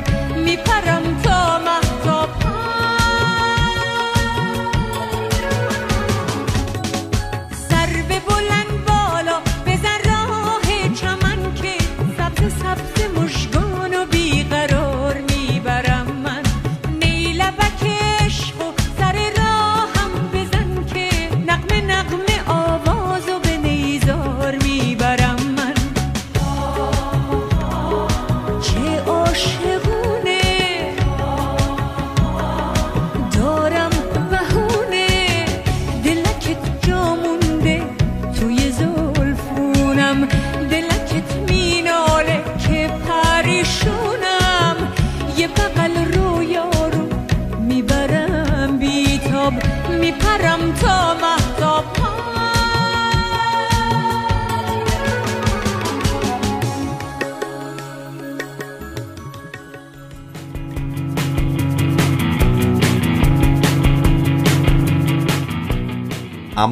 [0.04, 1.25] رو می‌برم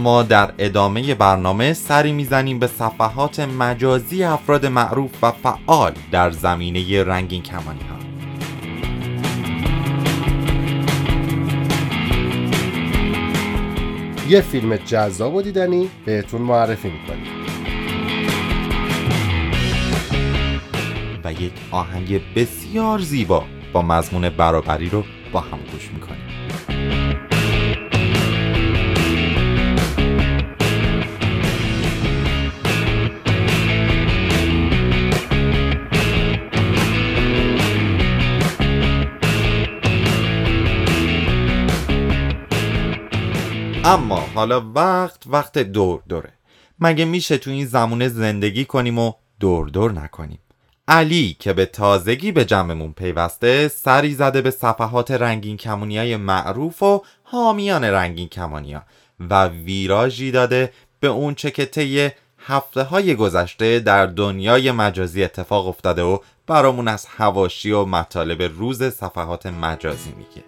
[0.04, 7.04] اما در ادامه برنامه سری می‌زنیم به صفحات مجازی افراد معروف و فعال در زمینه
[7.04, 7.98] رنگین کمانی ها
[14.30, 17.28] یه فیلم جذاب و دیدنی بهتون معرفی می‌کنیم.
[21.24, 26.33] و یک آهنگ بسیار زیبا با مضمون برابری رو با هم گوش می‌کنیم.
[43.86, 46.34] اما حالا وقت وقت دور دوره.
[46.80, 50.39] مگه میشه تو این زمونه زندگی کنیم و دور دور نکنیم؟
[50.88, 56.84] علی که به تازگی به جمعمون پیوسته سری زده به صفحات رنگین کمونی های معروف
[56.84, 58.82] و حامیان رنگین کمانی ها
[59.19, 65.67] و ویراژی داده به اون چه که طی هفته های گذشته در دنیای مجازی اتفاق
[65.67, 66.17] افتاده و
[66.48, 70.43] برامون از هواشی و مطالب روز صفحات مجازی میگه.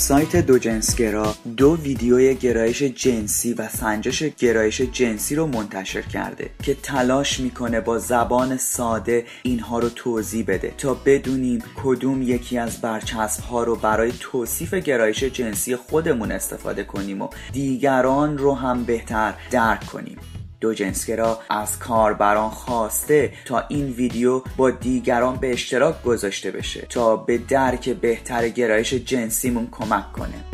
[0.00, 6.74] وبسایت دو جنسگرا دو ویدیوی گرایش جنسی و سنجش گرایش جنسی رو منتشر کرده که
[6.74, 13.44] تلاش می‌کنه با زبان ساده اینها رو توضیح بده تا بدونیم کدوم یکی از برچسب
[13.44, 19.86] ها رو برای توصیف گرایش جنسی خودمون استفاده کنیم و دیگران رو هم بهتر درک
[19.86, 20.18] کنیم.
[20.60, 27.16] دو جنسگرا از کاربران خواسته تا این ویدیو با دیگران به اشتراک گذاشته بشه تا
[27.16, 30.44] به درک بهتر گرایش جنسیمون کمک کنه.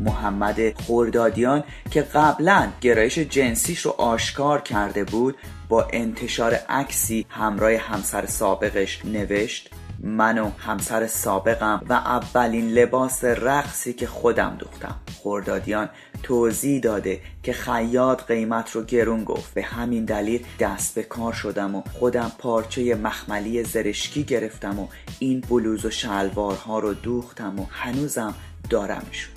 [0.00, 5.36] محمد خوردادیان که قبلا گرایش جنسیش رو آشکار کرده بود
[5.68, 13.92] با انتشار عکسی همراه همسر سابقش نوشت من و همسر سابقم و اولین لباس رقصی
[13.92, 15.00] که خودم دوختم.
[15.22, 15.88] خوردادیان
[16.22, 19.54] توضیح داده که خیاط قیمت رو گرون گفت.
[19.54, 25.40] به همین دلیل دست به کار شدم و خودم پارچه مخملی زرشکی گرفتم و این
[25.40, 28.34] بلوز و شلوارها رو دوختم و هنوزم
[28.70, 29.34] دارمشون.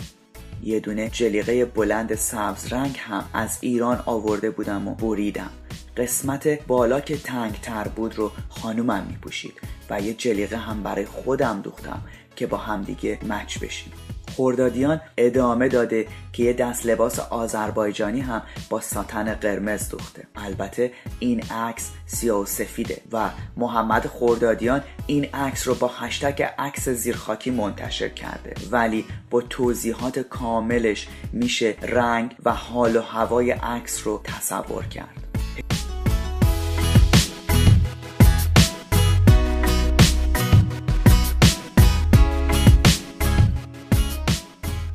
[0.64, 5.50] یه دونه جلیقه بلند سبز رنگ هم از ایران آورده بودم و بریدم.
[6.00, 9.54] قسمت بالا که تنگ تر بود رو خانومم می پوشید
[9.90, 12.02] و یه جلیقه هم برای خودم دوختم
[12.36, 13.94] که با همدیگه مچ بشیم.
[14.36, 20.28] خوردادیان ادامه داده که یه دست لباس آذربایجانی هم با ساتن قرمز دوخته.
[20.36, 26.90] البته این عکس سیاه و سفیده و محمد خوردادیان این عکس رو با هشتگ عکس
[26.90, 28.54] زیرخاکی منتشر کرده.
[28.72, 35.29] ولی با توضیحات کاملش میشه رنگ و حال و هوای عکس رو تصور کرد.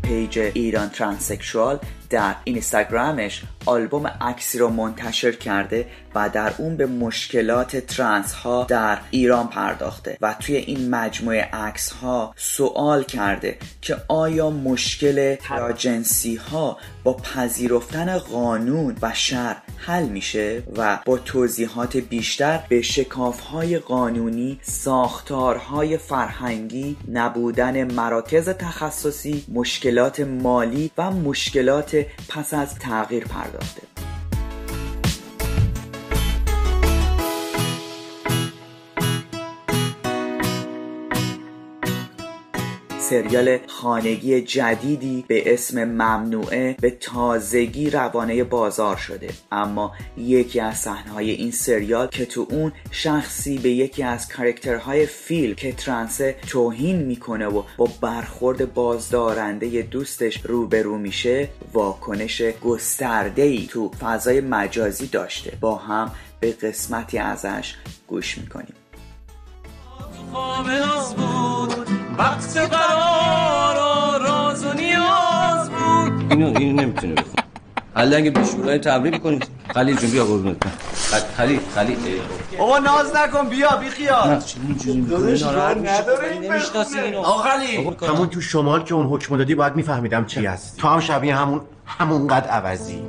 [0.05, 1.79] page ایران transsexual
[2.15, 8.99] در اینستاگرامش آلبوم عکسی رو منتشر کرده و در اون به مشکلات ترنس ها در
[9.11, 16.79] ایران پرداخته و توی این مجموعه عکس ها سوال کرده که آیا مشکل تراجنسی ها
[17.05, 24.59] با پذیرفتن قانون و شر حل میشه و با توضیحات بیشتر به شکاف های قانونی
[24.63, 33.94] ساختارهای فرهنگی نبودن مراکز تخصصی مشکلات مالی و مشکلات پس از تغییر پرداخته.
[43.11, 49.29] سریال خانگی جدیدی به اسم ممنوعه به تازگی روانه بازار شده.
[49.53, 55.55] اما یکی از صحنه‌های این سریال که تو اون شخصی به یکی از کارکترهای فیلم
[55.55, 64.41] که ترنسه توهین می‌کنه و با برخورد بازدارنده دوستش روبرو میشه واکنش گسترده‌ای تو فضای
[64.41, 65.59] مجازی داشته.
[65.61, 67.75] با هم به قسمتی ازش
[68.07, 68.75] گوش می‌کنیم.
[72.19, 77.45] وقت قرار و راز و نیاز بود؟ اینو اینو نمی‌تونه بخون
[77.95, 80.57] حالا اگه به شورای تبریک کنید خلیل جون بیا قربونت.
[80.59, 80.73] برم.
[81.37, 81.99] خلیل خلیل
[82.59, 84.43] بابا ناز نکن بیا بی خیال.
[87.17, 87.95] آقا خلیل.
[88.09, 91.61] همون تو شمال که اون حکم دادی باید میفهمیدم چی هست تو هم شبیه همون
[91.87, 93.03] همونقدر عوضی.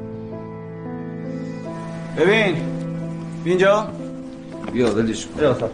[2.18, 2.58] ببین
[3.46, 3.88] اینجا؟
[4.74, 5.70] بیا ولش کن.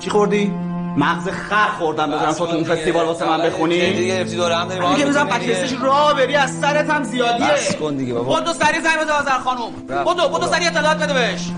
[0.00, 0.52] چی خوردی؟
[0.96, 4.68] مغز خر خوردم بذارم تو تو این فستیوال واسه من بخونی؟ دیگه گرفتی دور هم
[4.68, 7.46] داریم دیگه می‌زنم بکیستش راه بری از سرت هم زیادیه.
[7.46, 8.40] بس کن دیگه بابا.
[8.40, 11.50] بدو سری زنگ بده آذر خانوم بدو بدو سری اطلاعات بده بهش.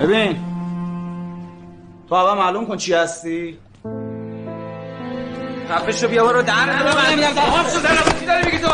[0.00, 0.36] ببین
[2.08, 3.58] تو اول معلوم کن چی هستی.
[5.70, 8.68] خفشو بیا برو در رو من نمیدم در حافظ رو چی داری میگی تو؟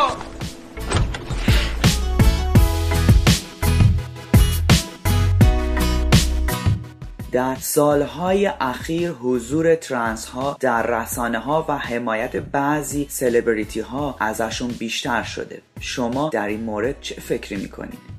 [7.33, 14.68] در سالهای اخیر حضور ترنس ها در رسانه ها و حمایت بعضی سلبریتی ها ازشون
[14.68, 18.15] بیشتر شده شما در این مورد چه فکری می‌کنید؟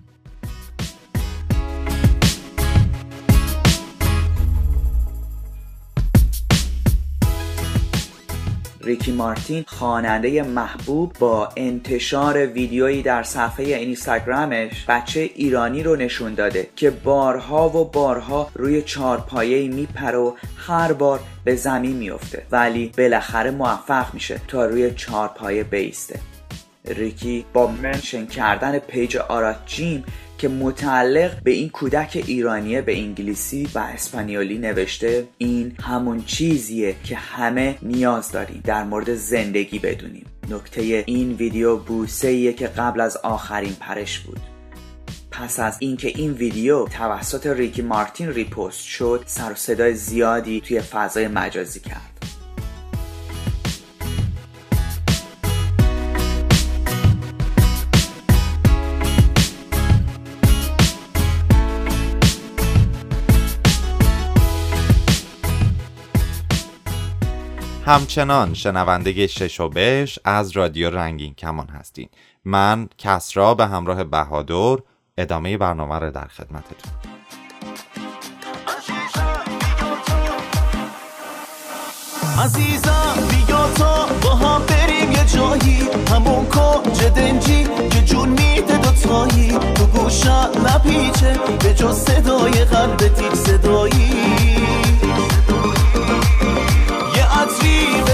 [8.88, 16.70] ریکی مارتین خواننده محبوب با انتشار ویدیویی در صفحه اینستاگرامش بچه ایرانی رو نشون داده
[16.76, 23.52] که بارها و بارها روی چارپایه میپره و هر بار به زمین میفته ولی بالاخره
[23.52, 26.20] موفق میشه تا روی چارپایه بیسته.
[26.90, 30.04] ریکی با mention کردن page آرات gym
[30.38, 37.16] که متعلق به این کودک ایرانیه به انگلیسی و اسپانیولی نوشته این همون چیزیه که
[37.16, 40.26] همه نیاز داریم در مورد زندگی بدونیم.
[40.50, 44.40] نکته این ویدیو بوسه که قبل از آخرین پرش بود.
[45.32, 50.82] پس از اینکه این ویدیو توسط ریکی مارتین repost شد سر و صدای زیادی توی
[50.82, 52.37] فضای مجازی کرد.
[67.88, 72.10] همچنان شنونده شش و بش از رادیو رنگین کمان هستین.
[72.46, 74.78] من کسرا به همراه بهادر
[75.18, 76.92] ادامه برنامه رو در خدمتتون.
[82.44, 85.90] عزیزم بیا تا با هم بریم یه جایی.
[86.12, 93.36] همون کنج دنجی که جون میده دوتایی تو گوشم نپیچه به جز صدای قلب تیک
[93.36, 94.28] صدایی.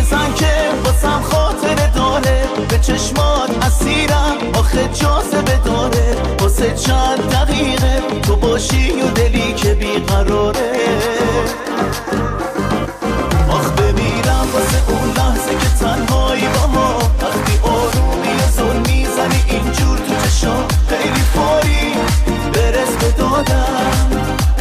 [0.04, 0.52] بزن که
[0.84, 2.48] باسم خاطر داره.
[2.70, 10.72] به چشمات اسیرم آخه جاذبه داره واسه چند دقیقه تو باشی و دلی که بیقراره.
[13.50, 16.98] آخ بمیرم واسه اون لحظه که تنهایی با ما.
[17.22, 21.94] وقتی آرومی زل می‌زنی اینجور تو چشام خیلی فوری.
[22.54, 24.10] برس به دادم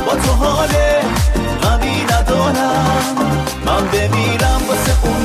[0.07, 1.03] با تو حاله
[1.63, 3.17] غمی ندارم
[3.67, 4.52] من اون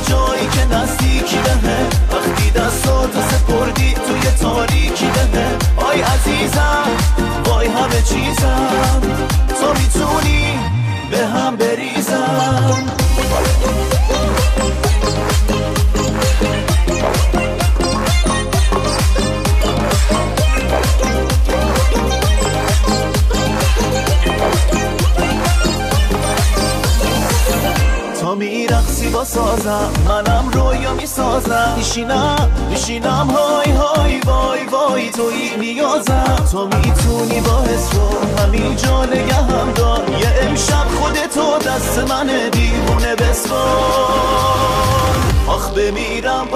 [0.10, 1.80] جایی که نزدیکی بهه.
[2.12, 5.58] وقتی دستاتو سپردی توی تاریکی بهه.
[5.78, 6.88] آی عزیزم
[7.46, 9.02] وای همه چیزم.
[9.62, 10.60] تو می‌تونی
[11.12, 12.47] به هم بریزم.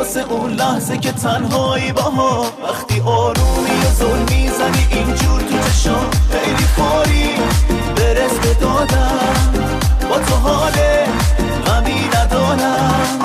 [0.02, 6.64] واسه اون لحظه که تنهایی باها وقتی آرومی و زل می‌زنی اینجور تو چشام خیلی
[6.76, 7.30] فوری
[7.96, 9.54] برس به دادم
[10.10, 11.08] با تو حاله
[11.66, 13.20] غمی ندارم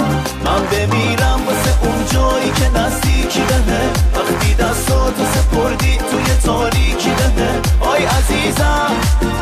[0.44, 3.90] من بمیرم واسه اون جایی که نزدیکی بهه.
[4.14, 7.60] وقتی دستاتو سپردی توی تاریکی بهه.
[7.90, 8.92] آی عزیزم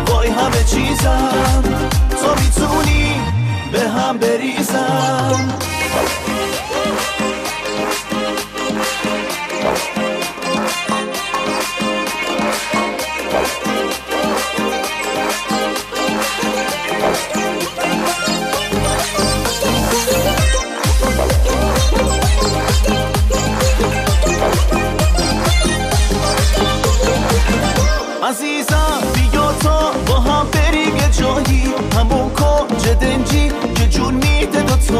[0.06, 1.62] وای همه چیزم.
[2.10, 3.20] تو می‌تونی
[3.72, 5.54] به هم بریزم.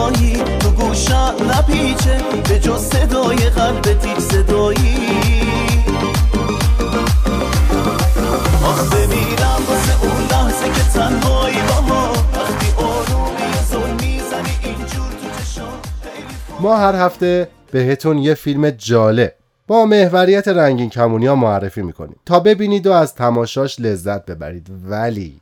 [0.05, 4.97] تنهایی تو گوشم نپیچه به جز صدای قلبت هیچ صدایی.
[8.65, 8.91] آخ
[9.69, 11.57] واسه اون لحظه که تنهایی
[16.61, 19.33] ما هر هفته بهتون یه فیلم جالب
[19.67, 22.17] با محوریت رنگین کمونیا معرفی می‌کنیم.
[22.27, 24.67] تا ببینید و از تماشاش لذت ببرید.
[24.85, 25.41] ولی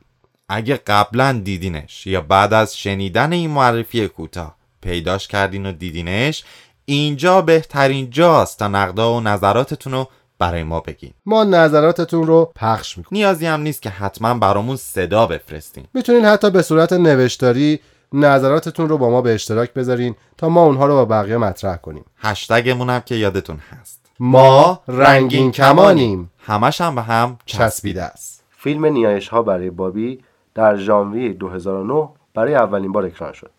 [0.54, 6.44] اگه قبلا دیدینش یا بعد از شنیدن این معرفی کوتاه پیداش کردین و دیدینش
[6.84, 11.12] اینجا بهترین جاست تا نقدا و نظراتتون رو برای ما بگین.
[11.26, 13.22] ما نظراتتون رو پخش می‌کنیم.
[13.22, 15.84] نیازی هم نیست که حتما برامون صدا بفرستین.
[15.94, 17.80] می‌تونین حتی به صورت نوشتاری
[18.12, 22.04] نظراتتون رو با ما به اشتراک بذارین تا ما اونها رو با بقیه مطرح کنیم.
[22.18, 24.00] هشتگمون هم که یادتون هست.
[24.20, 26.30] ما رنگین کمانیم.
[26.38, 28.44] همش هم به هم چسبیده است.
[28.58, 30.20] فیلم نیایش ها برای بابی
[30.54, 33.50] در ژانویه 2009 برای اولین بار اکران شد.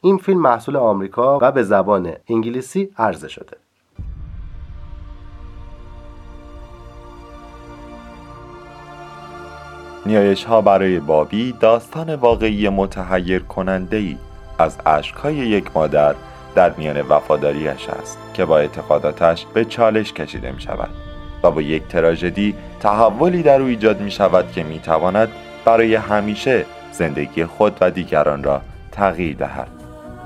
[0.00, 3.56] این فیلم محصول آمریکا و به زبان انگلیسی عرضه شده.
[10.06, 14.16] نیایش ها برای بابی داستان واقعی متحیر کننده ای
[14.58, 16.14] از اشکهای یک مادر
[16.54, 20.90] در میان وفاداریش است که با اعتقاداتش به چالش کشیده می شود
[21.42, 25.28] و با یک تراژدی تحولی در او ایجاد می شود که می تواند
[25.66, 28.60] برای همیشه زندگی خود و دیگران را
[28.92, 29.68] تغییر دهد.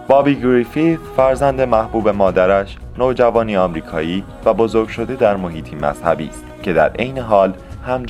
[0.08, 6.72] بابی گریفیث فرزند محبوب مادرش نوجوانی آمریکایی و بزرگ شده در محیطی مذهبی است که
[6.72, 7.54] در عین حال
[7.86, 8.04] هم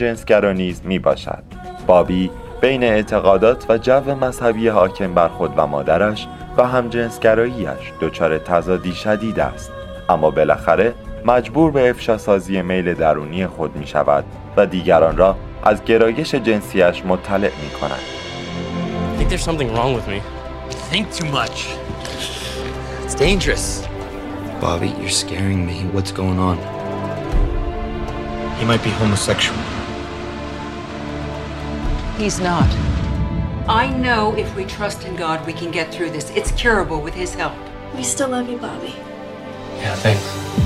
[0.54, 1.42] نیز می باشد
[1.86, 6.26] بابی بین اعتقادات و جو مذهبی حاکم بر خود و مادرش
[6.56, 9.72] و هم جنسگراییش دچار تضادی شدید است.
[10.08, 14.24] اما بالاخره مجبور به افشاسازی میل درونی خود می شود
[14.56, 17.99] و دیگران را از گرایش جنسیش مطلع می کند
[19.13, 20.15] I think there's something wrong with me.
[20.15, 21.57] You think too much.
[23.03, 23.87] It's dangerous.
[24.59, 25.77] Bobby, you're scaring me.
[25.95, 26.57] What's going on?
[28.59, 29.57] He might be homosexual.
[32.17, 32.69] He's not.
[33.67, 36.29] I know if we trust in God, we can get through this.
[36.31, 37.55] It's curable with His help.
[37.95, 38.95] We still love you, Bobby.
[39.77, 40.58] Yeah, thanks.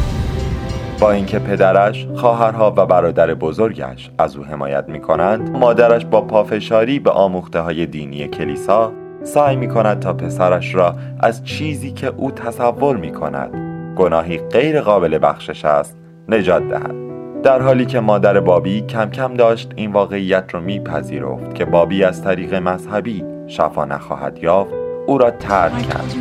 [1.00, 6.98] با اینکه پدرش، خواهرها و برادر بزرگش از او حمایت می کنند مادرش با پافشاری
[6.98, 8.92] به آموخته های دینی کلیسا
[9.22, 13.50] سعی می کند تا پسرش را از چیزی که او تصور می کند
[13.96, 15.96] گناهی غیر قابل بخشش است
[16.28, 16.94] نجات دهد.
[17.42, 22.22] در حالی که مادر بابی کم کم داشت این واقعیت را میپذیرفت که بابی از
[22.22, 24.74] طریق مذهبی شفا نخواهد یافت
[25.06, 26.14] او را ترک کرد.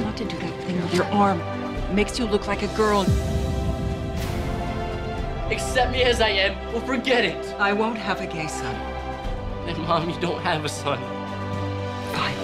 [5.51, 7.45] Accept me as I am or forget it.
[7.59, 8.75] I won't have a gay son.
[9.65, 10.97] Then, Mom, you don't have a son.
[12.13, 12.35] Fine.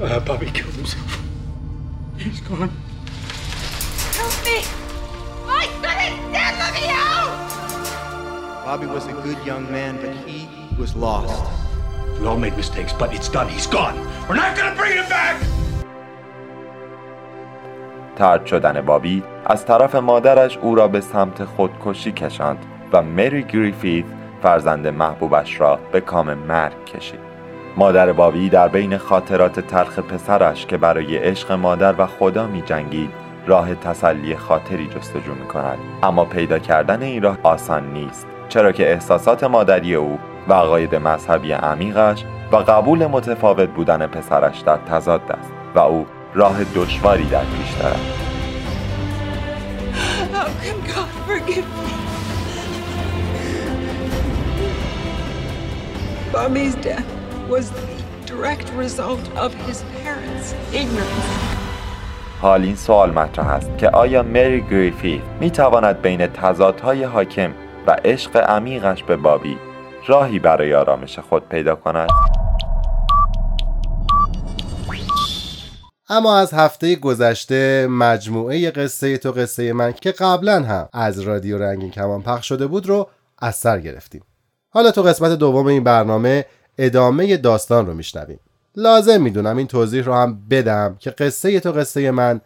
[0.00, 1.22] Uh, Bobby killed himself.
[2.18, 2.70] He's gone.
[4.16, 4.64] Help me!
[5.46, 6.54] My son is dead!
[6.58, 8.64] Let me out!
[8.64, 11.69] Bobby was a good young man, but he was lost.
[12.20, 13.48] We all made mistakes, but it's done.
[13.48, 13.96] He's gone.
[14.28, 15.36] We're not gonna bring him back!
[18.16, 22.58] ترد شدن بابی از طرف مادرش او را به سمت خودکشی کشاند
[22.92, 24.04] و مری گریفیث
[24.42, 27.20] فرزند محبوبش را به کام مرگ کشید
[27.76, 33.10] مادر بابی در بین خاطرات تلخ پسرش که برای عشق مادر و خدا می جنگید
[33.46, 38.92] راه تسلی خاطری جستجو می کند اما پیدا کردن این راه آسان نیست چرا که
[38.92, 40.18] احساسات مادری او
[40.50, 46.64] و عقاید مذهبی عمیقش و قبول متفاوت بودن پسرش در تضاد است و او راه
[46.74, 48.00] دشواری در پیش دارد?
[56.32, 57.10] Bobby's death
[57.54, 57.86] was the
[58.30, 61.28] direct result of his parents' ignorance.
[62.42, 67.50] حال این سوال مطرح است که آیا مری گریفیث می تواند بین تضادهای حاکم
[67.86, 69.56] و عشق عمیقش به بابی
[70.10, 72.08] راهی برای آرامش خود پیدا کند؟
[76.08, 81.90] اما از هفته گذشته مجموعه قصه تو قصه من که قبلا هم از رادیو رنگین
[81.90, 83.08] کمان پخش شده بود رو
[83.38, 84.22] از سر گرفتیم.
[84.70, 86.44] حالا تو قسمت دوم این برنامه
[86.78, 88.40] ادامه داستان رو میشنویم.
[88.76, 92.40] لازم می‌دونم این توضیح رو هم بدم که قصه تو قصه من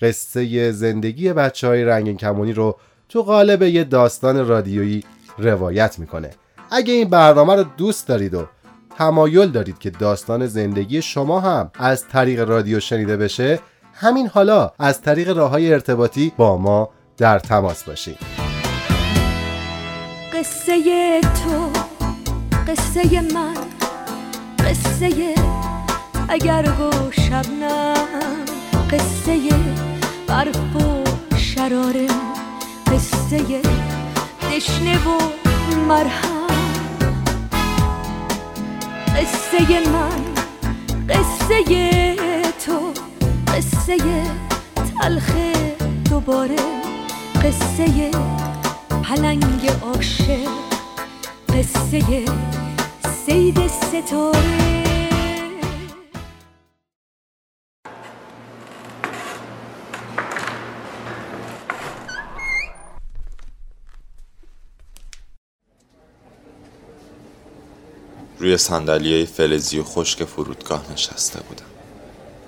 [0.00, 5.04] قصه زندگی بچه های رنگین کمونی رو تو قالب یه داستان رادیویی
[5.38, 6.30] روایت می‌کنه.
[6.70, 8.46] اگه این برنامه رو دوست دارید و
[8.98, 13.60] تمایل دارید که داستان زندگی شما هم از طریق رادیو شنیده بشه
[13.94, 18.18] همین حالا از طریق راه های ارتباطی با ما در تماس باشید
[20.32, 21.70] قصه تو
[22.66, 23.54] قصه من
[24.58, 25.34] قصه
[26.28, 27.94] اگر و شبنم
[28.90, 29.38] قصه
[30.26, 31.04] برف و
[31.36, 32.06] شراره
[32.86, 33.62] قصه
[34.52, 35.18] دشنه و
[35.88, 36.47] مرهم.
[39.18, 40.34] قصه من
[41.08, 42.14] قصه
[42.66, 42.92] تو
[43.52, 43.96] قصه
[45.00, 45.30] تلخ
[46.10, 46.56] دوباره
[47.44, 48.10] قصه
[49.04, 50.48] پلنگ عاشق
[51.48, 52.24] قصه
[53.26, 54.77] سید ستاره.
[68.38, 71.64] روی صندلی فلزی و خشک فرودگاه نشسته بودم.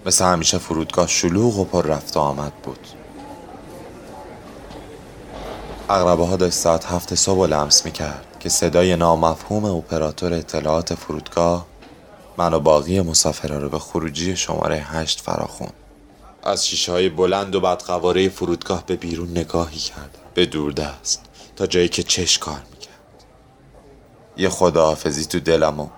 [0.07, 2.87] مثل همیشه فرودگاه شلوغ و پر رفت و آمد بود.
[5.91, 11.67] اقربه ها داشت ساعت هفت صبح لمس می کرد که صدای نامفهوم اپراتور اطلاعات فرودگاه
[12.37, 15.69] من و باقی مسافرها رو به خروجی شماره هشت فراخون
[16.43, 20.19] از شیشه های بلند و بدقواره فرودگاه به بیرون نگاهی کرد.
[20.35, 21.21] به دوردست
[21.57, 22.80] تا جایی که چش کار می‌کرد.
[24.41, 25.89] یه خداحافظی تو دلم و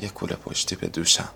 [0.00, 1.28] یه کوله پشتی به دوشم.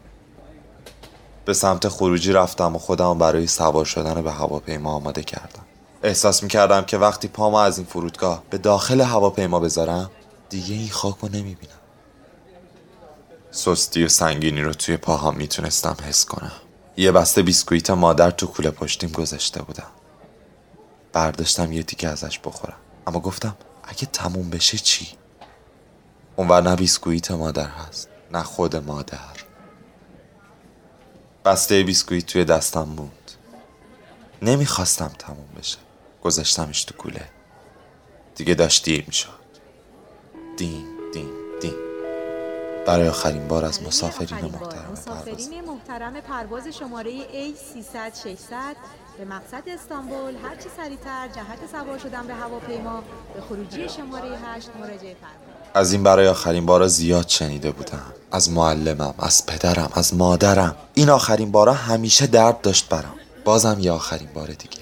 [1.44, 5.62] به سمت خروجی رفتم و خودم برای سوار شدن به هواپیما آماده کردم.
[6.02, 10.10] احساس می‌کردم که وقتی پامو از این فرودگاه به داخل هواپیما بذارم
[10.50, 11.80] دیگه این خاک رو نمی‌بینم.
[13.50, 16.52] سستی و سنگینی رو توی پاهام می‌تونستم حس کنم.
[16.96, 19.90] یه بسته بیسکویت مادر تو کوله پشتیم گذاشته بودم.
[21.12, 22.76] برداشتم یه تیکه ازش بخورم.
[23.06, 25.08] اما گفتم اگه تموم بشه چی؟
[26.36, 29.18] اونور نه بیسکویت مادر هست نه خود مادر.
[31.44, 33.30] بسته بیسکویت توی دستم بود.
[34.42, 35.78] نمی‌خواستم تموم بشه.
[36.22, 37.28] گذاشتمش تو کوله.
[38.34, 39.28] دیگه داشت دیر می‌شد.
[40.56, 41.30] دین دین
[41.60, 41.74] دین.
[42.86, 48.76] برای آخرین بار از مسافرین محترم مسافرین محترم پرواز شماره A300 600
[49.18, 53.02] به مقصد استانبول هرچی سریعتر جهت سوار شدن به هواپیما.
[53.34, 55.43] به خروجی شماره 8 مراجعه فرمایید
[55.74, 58.02] از این برای آخرین بارا زیاد شنیده بودم.
[58.32, 60.76] از معلمم از پدرم از مادرم.
[60.94, 63.14] این آخرین بارا همیشه درد داشت برام.
[63.44, 64.78] بازم یه آخرین بار دیگه.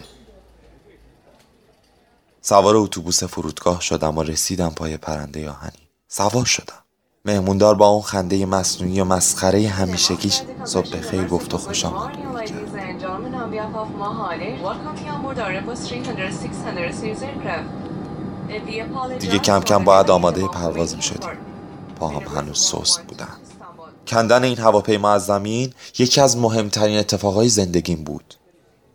[2.41, 6.79] سوار اتوبوس فرودگاه شدم و رسیدم پای پرنده آهنی سوار شدم.
[7.25, 12.17] مهموندار با اون خنده مصنوعی و مسخره همیشگیش صبح بخیر گفت و خوش آمد.
[19.19, 21.31] دیگه کم کم باید آماده پرواز می شدیم
[21.97, 23.29] پاهم هنوز سست بودن.
[24.07, 28.35] کندن این هواپیما از زمین یکی از مهمترین اتفاقای زندگیم بود.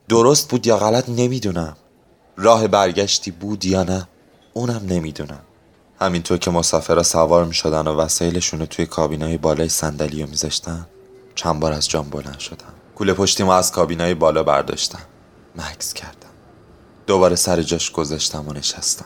[0.10, 1.78] درست بود یا غلط نمی‌دونم.
[2.38, 4.08] راه برگشتی بود یا نه
[4.54, 5.42] اونم نمی‌دونم.
[6.02, 10.88] همینطور که مسافرها سوار می شدن و وسایلشون رو توی کابینای بالای صندلی رو میذاشتن
[11.36, 12.74] چند بار از جام بلند شدم.
[12.96, 15.02] کوله پشتیمو از کابینای بالا برداشتم.
[15.56, 16.30] مکس کردم.
[17.08, 19.06] دوباره سر جاش گذاشتم و نشستم.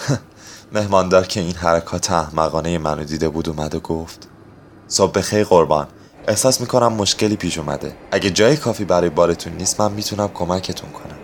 [0.72, 4.28] مهماندار که این حرکات احمقانه منو دیده بود اومد و گفت
[4.88, 5.88] صبح بخیر قربان.
[6.28, 7.96] احساس می‌کنم مشکلی پیش اومده.
[8.10, 11.18] اگه جای کافی برای بارتون نیست من می‌تونم کمکتون کنم.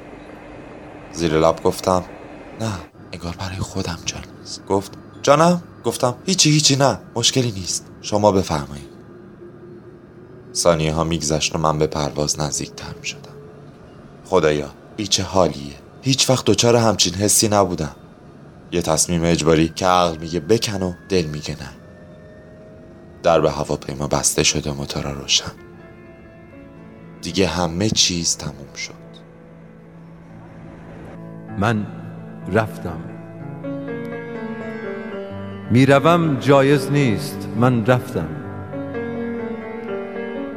[1.13, 2.05] زیر لب گفتم
[2.61, 2.73] نه
[3.13, 4.67] انگار برای خودم جا نیست.
[4.67, 4.93] گفت
[5.23, 7.87] جانم؟ گفتم هیچی هیچی نه مشکلی نیست.
[8.01, 8.89] شما بفرمایید.
[10.55, 13.35] ثانیه ها میگذشت و من به پرواز نزدیکتر می‌شدم.
[14.25, 15.75] خدایا ای چه حالیه.
[16.03, 17.97] هیچ وقت دچار همچین حسی نبودم.
[18.73, 21.69] یه تصمیم اجباری که عقل میگه بکن و دل میگه نه.
[23.23, 25.53] در به هواپیما بسته شد و موتورا روشن.
[27.23, 28.93] دیگه همه چیز تموم شد.
[31.59, 31.87] من
[32.53, 33.01] رفتم.
[35.71, 37.49] می‌روم جایز نیست.
[37.57, 38.29] من رفتم.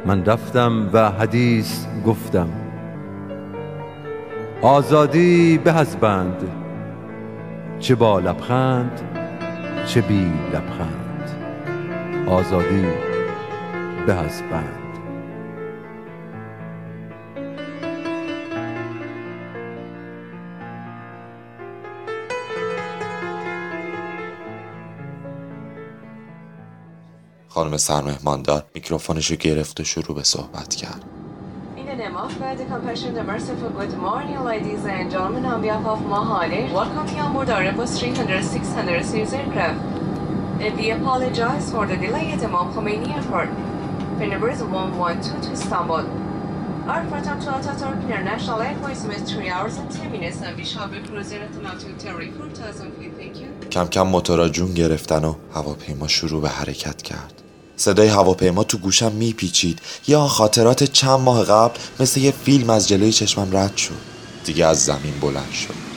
[0.06, 2.48] من رفتم و حدیث گفتم.
[4.62, 6.61] آزادی به از بند
[7.82, 9.00] چه با لبخند
[9.86, 11.30] چه بی لبخند.
[12.28, 12.86] آزادی
[14.06, 14.78] به از بند.
[27.48, 31.11] خانم سرمهماندار میکروفونش رو گرفت و شروع به صحبت کرد.
[31.92, 35.84] The name of God, the compassion, the merciful, good morning, ladies and gentlemen, on behalf
[35.84, 39.78] of Mahale, welcome you on board our Airbus 300 600 series aircraft.
[40.62, 43.50] Uh, We apologize for the delay at Imam Khomeini Airport.
[44.18, 46.06] The number is 112 to Istanbul.
[46.88, 50.88] Our flight to Ataturk International Airport is 3 hours and 10 minutes, and we shall
[50.88, 53.12] be cruising at altitude 34,000 feet.
[53.18, 53.68] Thank you.
[53.70, 57.41] کم کم موتورا جون گرفتن و هواپیما شروع به حرکت کرد
[57.76, 59.78] صدای هواپیما تو گوشم میپیچید.
[60.08, 63.94] یا خاطرات چند ماه قبل مثل یه فیلم از جلوی چشمم رد شد.
[64.44, 65.92] دیگه از زمین بلند شد.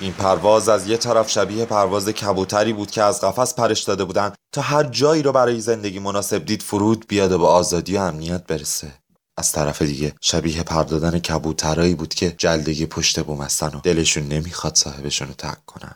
[0.00, 4.32] این پرواز از یه طرف شبیه پرواز کبوتری بود که از قفس پرش داده بودن
[4.54, 8.46] تا هر جایی رو برای زندگی مناسب دید فرود بیاد و به آزادی و امنیت
[8.46, 8.92] برسه.
[9.38, 14.74] از طرف دیگه شبیه پردادن کبوترایی بود که جلدگی پشت بوم هستن و دلشون نمی‌خواد
[14.74, 15.94] صاحبشون رو ترک کنن.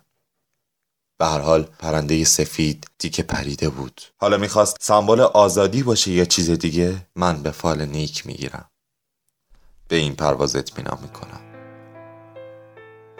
[1.18, 4.00] به هر حال پرنده سفید دیگه پریده بود.
[4.16, 8.70] حالا می‌خواست سمبل آزادی باشه یا چیز دیگه من به فال نیک می‌گیرم.
[9.88, 11.40] به این پرواز اطمینان می‌کنم.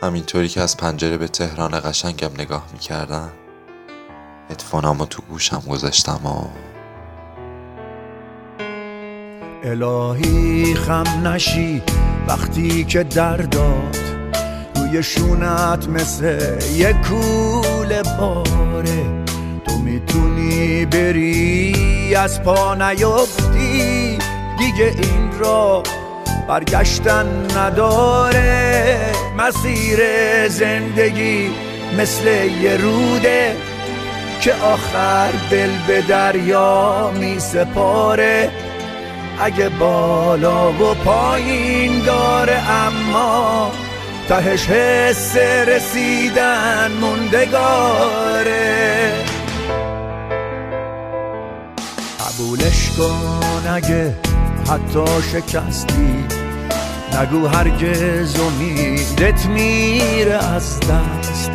[0.03, 3.33] همینطوری که از پنجره به تهران قشنگم نگاه می‌کردم
[4.51, 6.49] اتفانامو تو گوشم گذاشتم و
[9.65, 11.83] الهی خم نشی
[12.29, 13.43] وقتی که در
[14.79, 16.39] روی شونت مثل
[16.75, 19.25] یه کوله باره.
[19.67, 24.19] تو می‌تونی بری از پا نیفتی.
[24.59, 25.83] دیگه این را
[26.49, 27.27] برگشتن
[27.57, 28.99] نداره.
[29.39, 29.99] مسیر
[30.49, 31.51] زندگی
[31.99, 32.27] مثل
[32.63, 33.57] یه روده
[34.41, 38.51] که آخر دل به دریا می سپاره.
[39.41, 43.73] اگه بالا و پایین داره اما
[44.29, 45.37] تهش حس
[45.69, 48.59] رسیدن موندگاره.
[52.21, 54.15] قبولش کن اگه
[54.71, 56.25] حتی شکستی.
[57.21, 61.51] نگو هرگز امیدت میره از دست.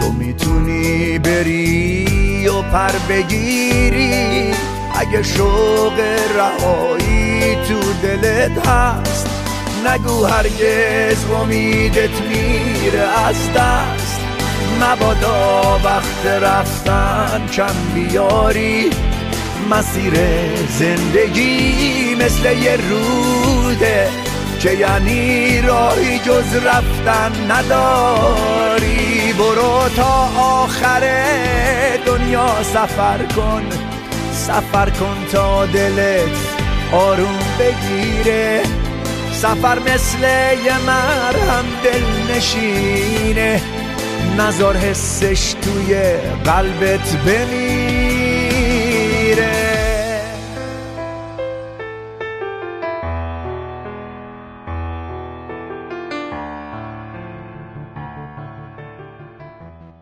[0.00, 4.54] تو می‌تونی بری و پر بگیری.
[4.94, 6.00] اگه شوق
[6.36, 9.23] رهایی تو دلت هست
[9.86, 14.20] نگو هرگز امیدت میره از دست.
[14.80, 18.90] مبادا وقت رفتن کم بیاری.
[19.70, 20.14] مسیر
[20.68, 24.08] زندگی مثل یه روده
[24.60, 29.32] که یعنی راهی جز رفتن نداری.
[29.38, 31.00] برو تا آخر
[32.06, 33.62] دنیا سفر کن
[34.32, 36.36] سفر کن تا دلت
[36.92, 38.62] آروم بگیره.
[39.44, 40.20] سفر مثل
[40.64, 43.62] یه مرهم دل نشینه
[44.38, 45.94] نزار حسش توی
[46.44, 48.14] قلبت بمیره.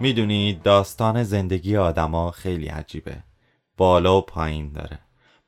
[0.01, 3.17] می‌دونید داستان زندگی آدما خیلی عجیبه.
[3.77, 4.99] بالا و پایین داره.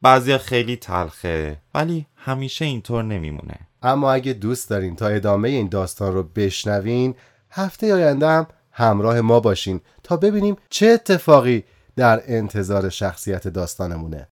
[0.03, 3.59] بعضیا خیلی تلخه ولی همیشه اینطور نمیمونه.
[3.85, 7.14] اما اگه دوست دارین تا ادامه این داستان رو بشنوین
[7.51, 11.64] هفته آینده هم همراه ما باشین تا ببینیم چه اتفاقی
[11.97, 14.28] در انتظار شخصیت داستانمونه.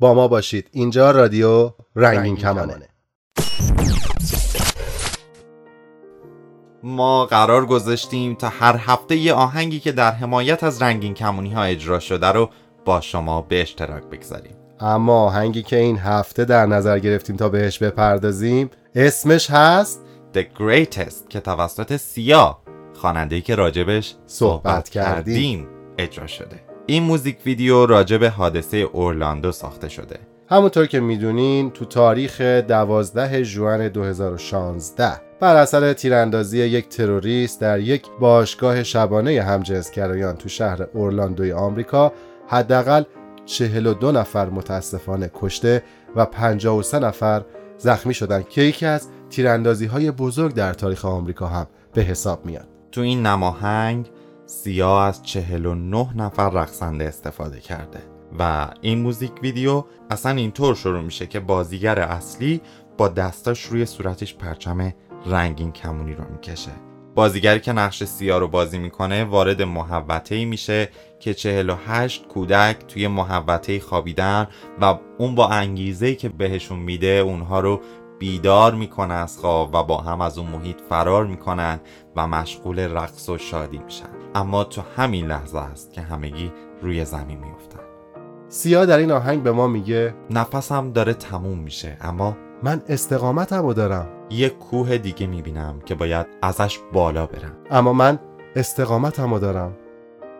[0.00, 0.68] با ما باشید.
[0.72, 2.88] اینجا رادیو رنگین کمانه.
[6.82, 11.62] ما قرار گذاشتیم تا هر هفته یه آهنگی که در حمایت از رنگین کمونی ها
[11.62, 12.50] اجرا شده رو
[12.84, 14.56] با شما به اشتراک بگذاریم.
[14.80, 20.00] اما آهنگی که این هفته در نظر گرفتیم تا بهش بپردازیم اسمش هست
[20.34, 22.58] The Greatest که توسط سیا
[22.94, 25.14] خواننده‌ای که راجبش صحبت کردیم.
[25.14, 25.68] کردیم
[25.98, 30.18] اجرا شده این موزیک ویدیو راجب حادثه اورلاندو ساخته شده
[30.50, 38.06] همونطور که می‌دونین تو تاریخ 12 ژوئن 2016 بر اثر تیراندازی یک تروریست در یک
[38.20, 42.12] باشگاه شبانه همجنسگرایان تو شهر اورلاندوی آمریکا
[42.48, 43.02] حداقل
[43.46, 45.82] 42 نفر متاسفانه کشته
[46.16, 47.42] و 53 نفر
[47.78, 52.68] زخمی شدن که یکی از تیراندازی های بزرگ در تاریخ آمریکا هم به حساب میاد.
[52.92, 54.10] تو این نماهنگ
[54.46, 58.02] سیا از 49 نفر رقصنده استفاده کرده
[58.38, 62.60] و این موزیک ویدیو اصلا اینطور شروع میشه که بازیگر اصلی
[62.98, 64.92] با دستاش روی صورتش پرچم
[65.26, 66.85] رنگین کمونی رو می‌کشه.
[67.16, 70.88] بازیگری که نقش سیا رو بازی می‌کنه وارد محوطه ای میشه
[71.20, 74.46] که 48 کودک توی محوطه خوابیدن
[74.80, 77.80] و اون با انگیزه که بهشون میده اونها رو
[78.18, 81.80] بیدار می‌کنه از خواب و با هم از اون محیط فرار می‌کنن
[82.16, 84.08] و مشغول رقص و شادی میشن.
[84.34, 86.52] اما تو همین لحظه است که همگی
[86.82, 87.80] روی زمین میفتن
[88.48, 93.74] سیا در این آهنگ به ما میگه نفسم داره تموم میشه اما من استقامتم رو
[93.74, 94.15] دارم.
[94.30, 97.56] یه کوه دیگه می‌بینم که باید ازش بالا برم.
[97.70, 98.18] اما من
[98.56, 99.72] استقامتم رو دارم.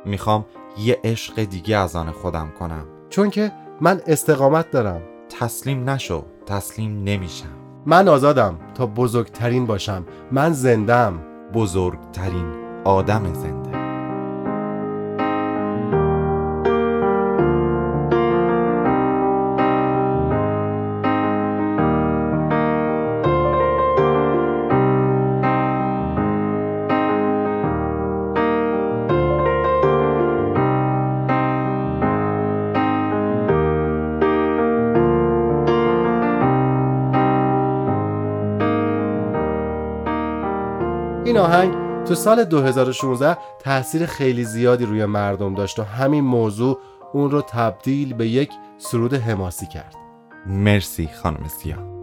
[0.05, 0.45] می‌خوام
[0.78, 2.84] یه عشق دیگه از آن خودم کنم.
[3.09, 5.03] چون که من استقامت دارم.
[5.41, 7.57] تسلیم نشو تسلیم نمیشم.
[7.87, 10.05] من آزادم تا بزرگترین باشم.
[10.32, 11.18] من زندم
[11.55, 12.53] بزرگترین
[12.84, 13.65] آدم زنده
[41.27, 41.74] این آهنگ
[42.05, 46.79] تو سال 2016 تاثیر خیلی زیادی روی مردم داشت و همین موضوع
[47.12, 49.95] اون رو تبدیل به یک سرود حماسی کرد.
[50.47, 51.95] مرسی خانم سیا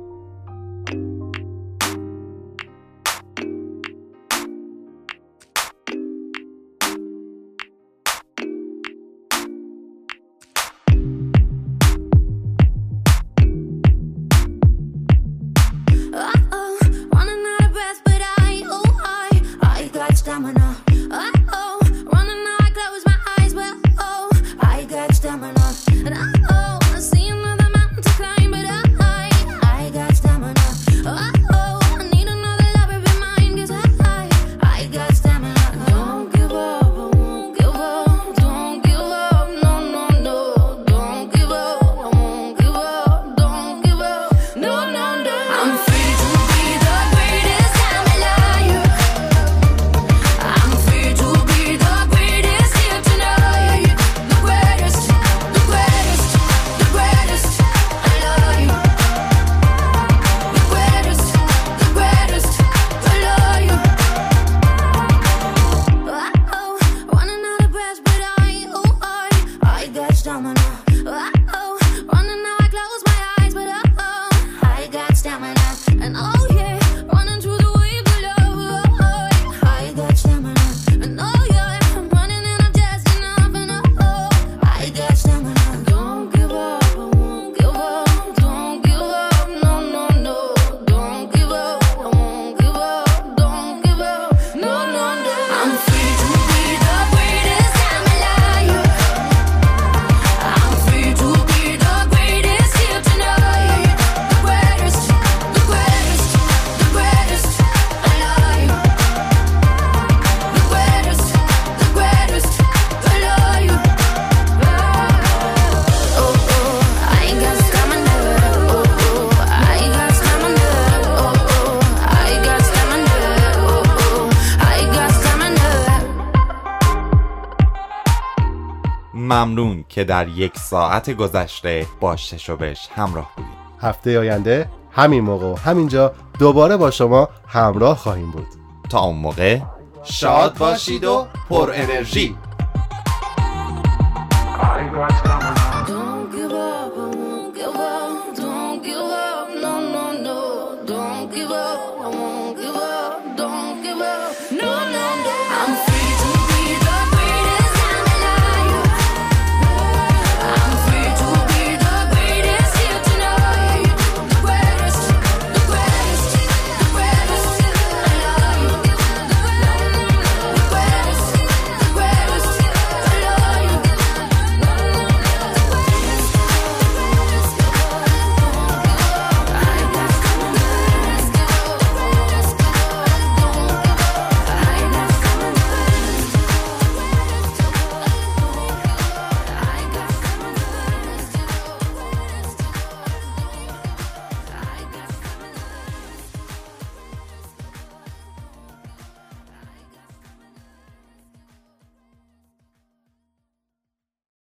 [130.03, 133.51] که در یک ساعت گذشته با ششوبش همراه بودیم.
[133.81, 138.47] هفته آینده همین موقع و همینجا دوباره با شما همراه خواهیم بود.
[138.89, 139.59] تا اون موقع
[140.03, 142.35] شاد باشید و پر انرژی.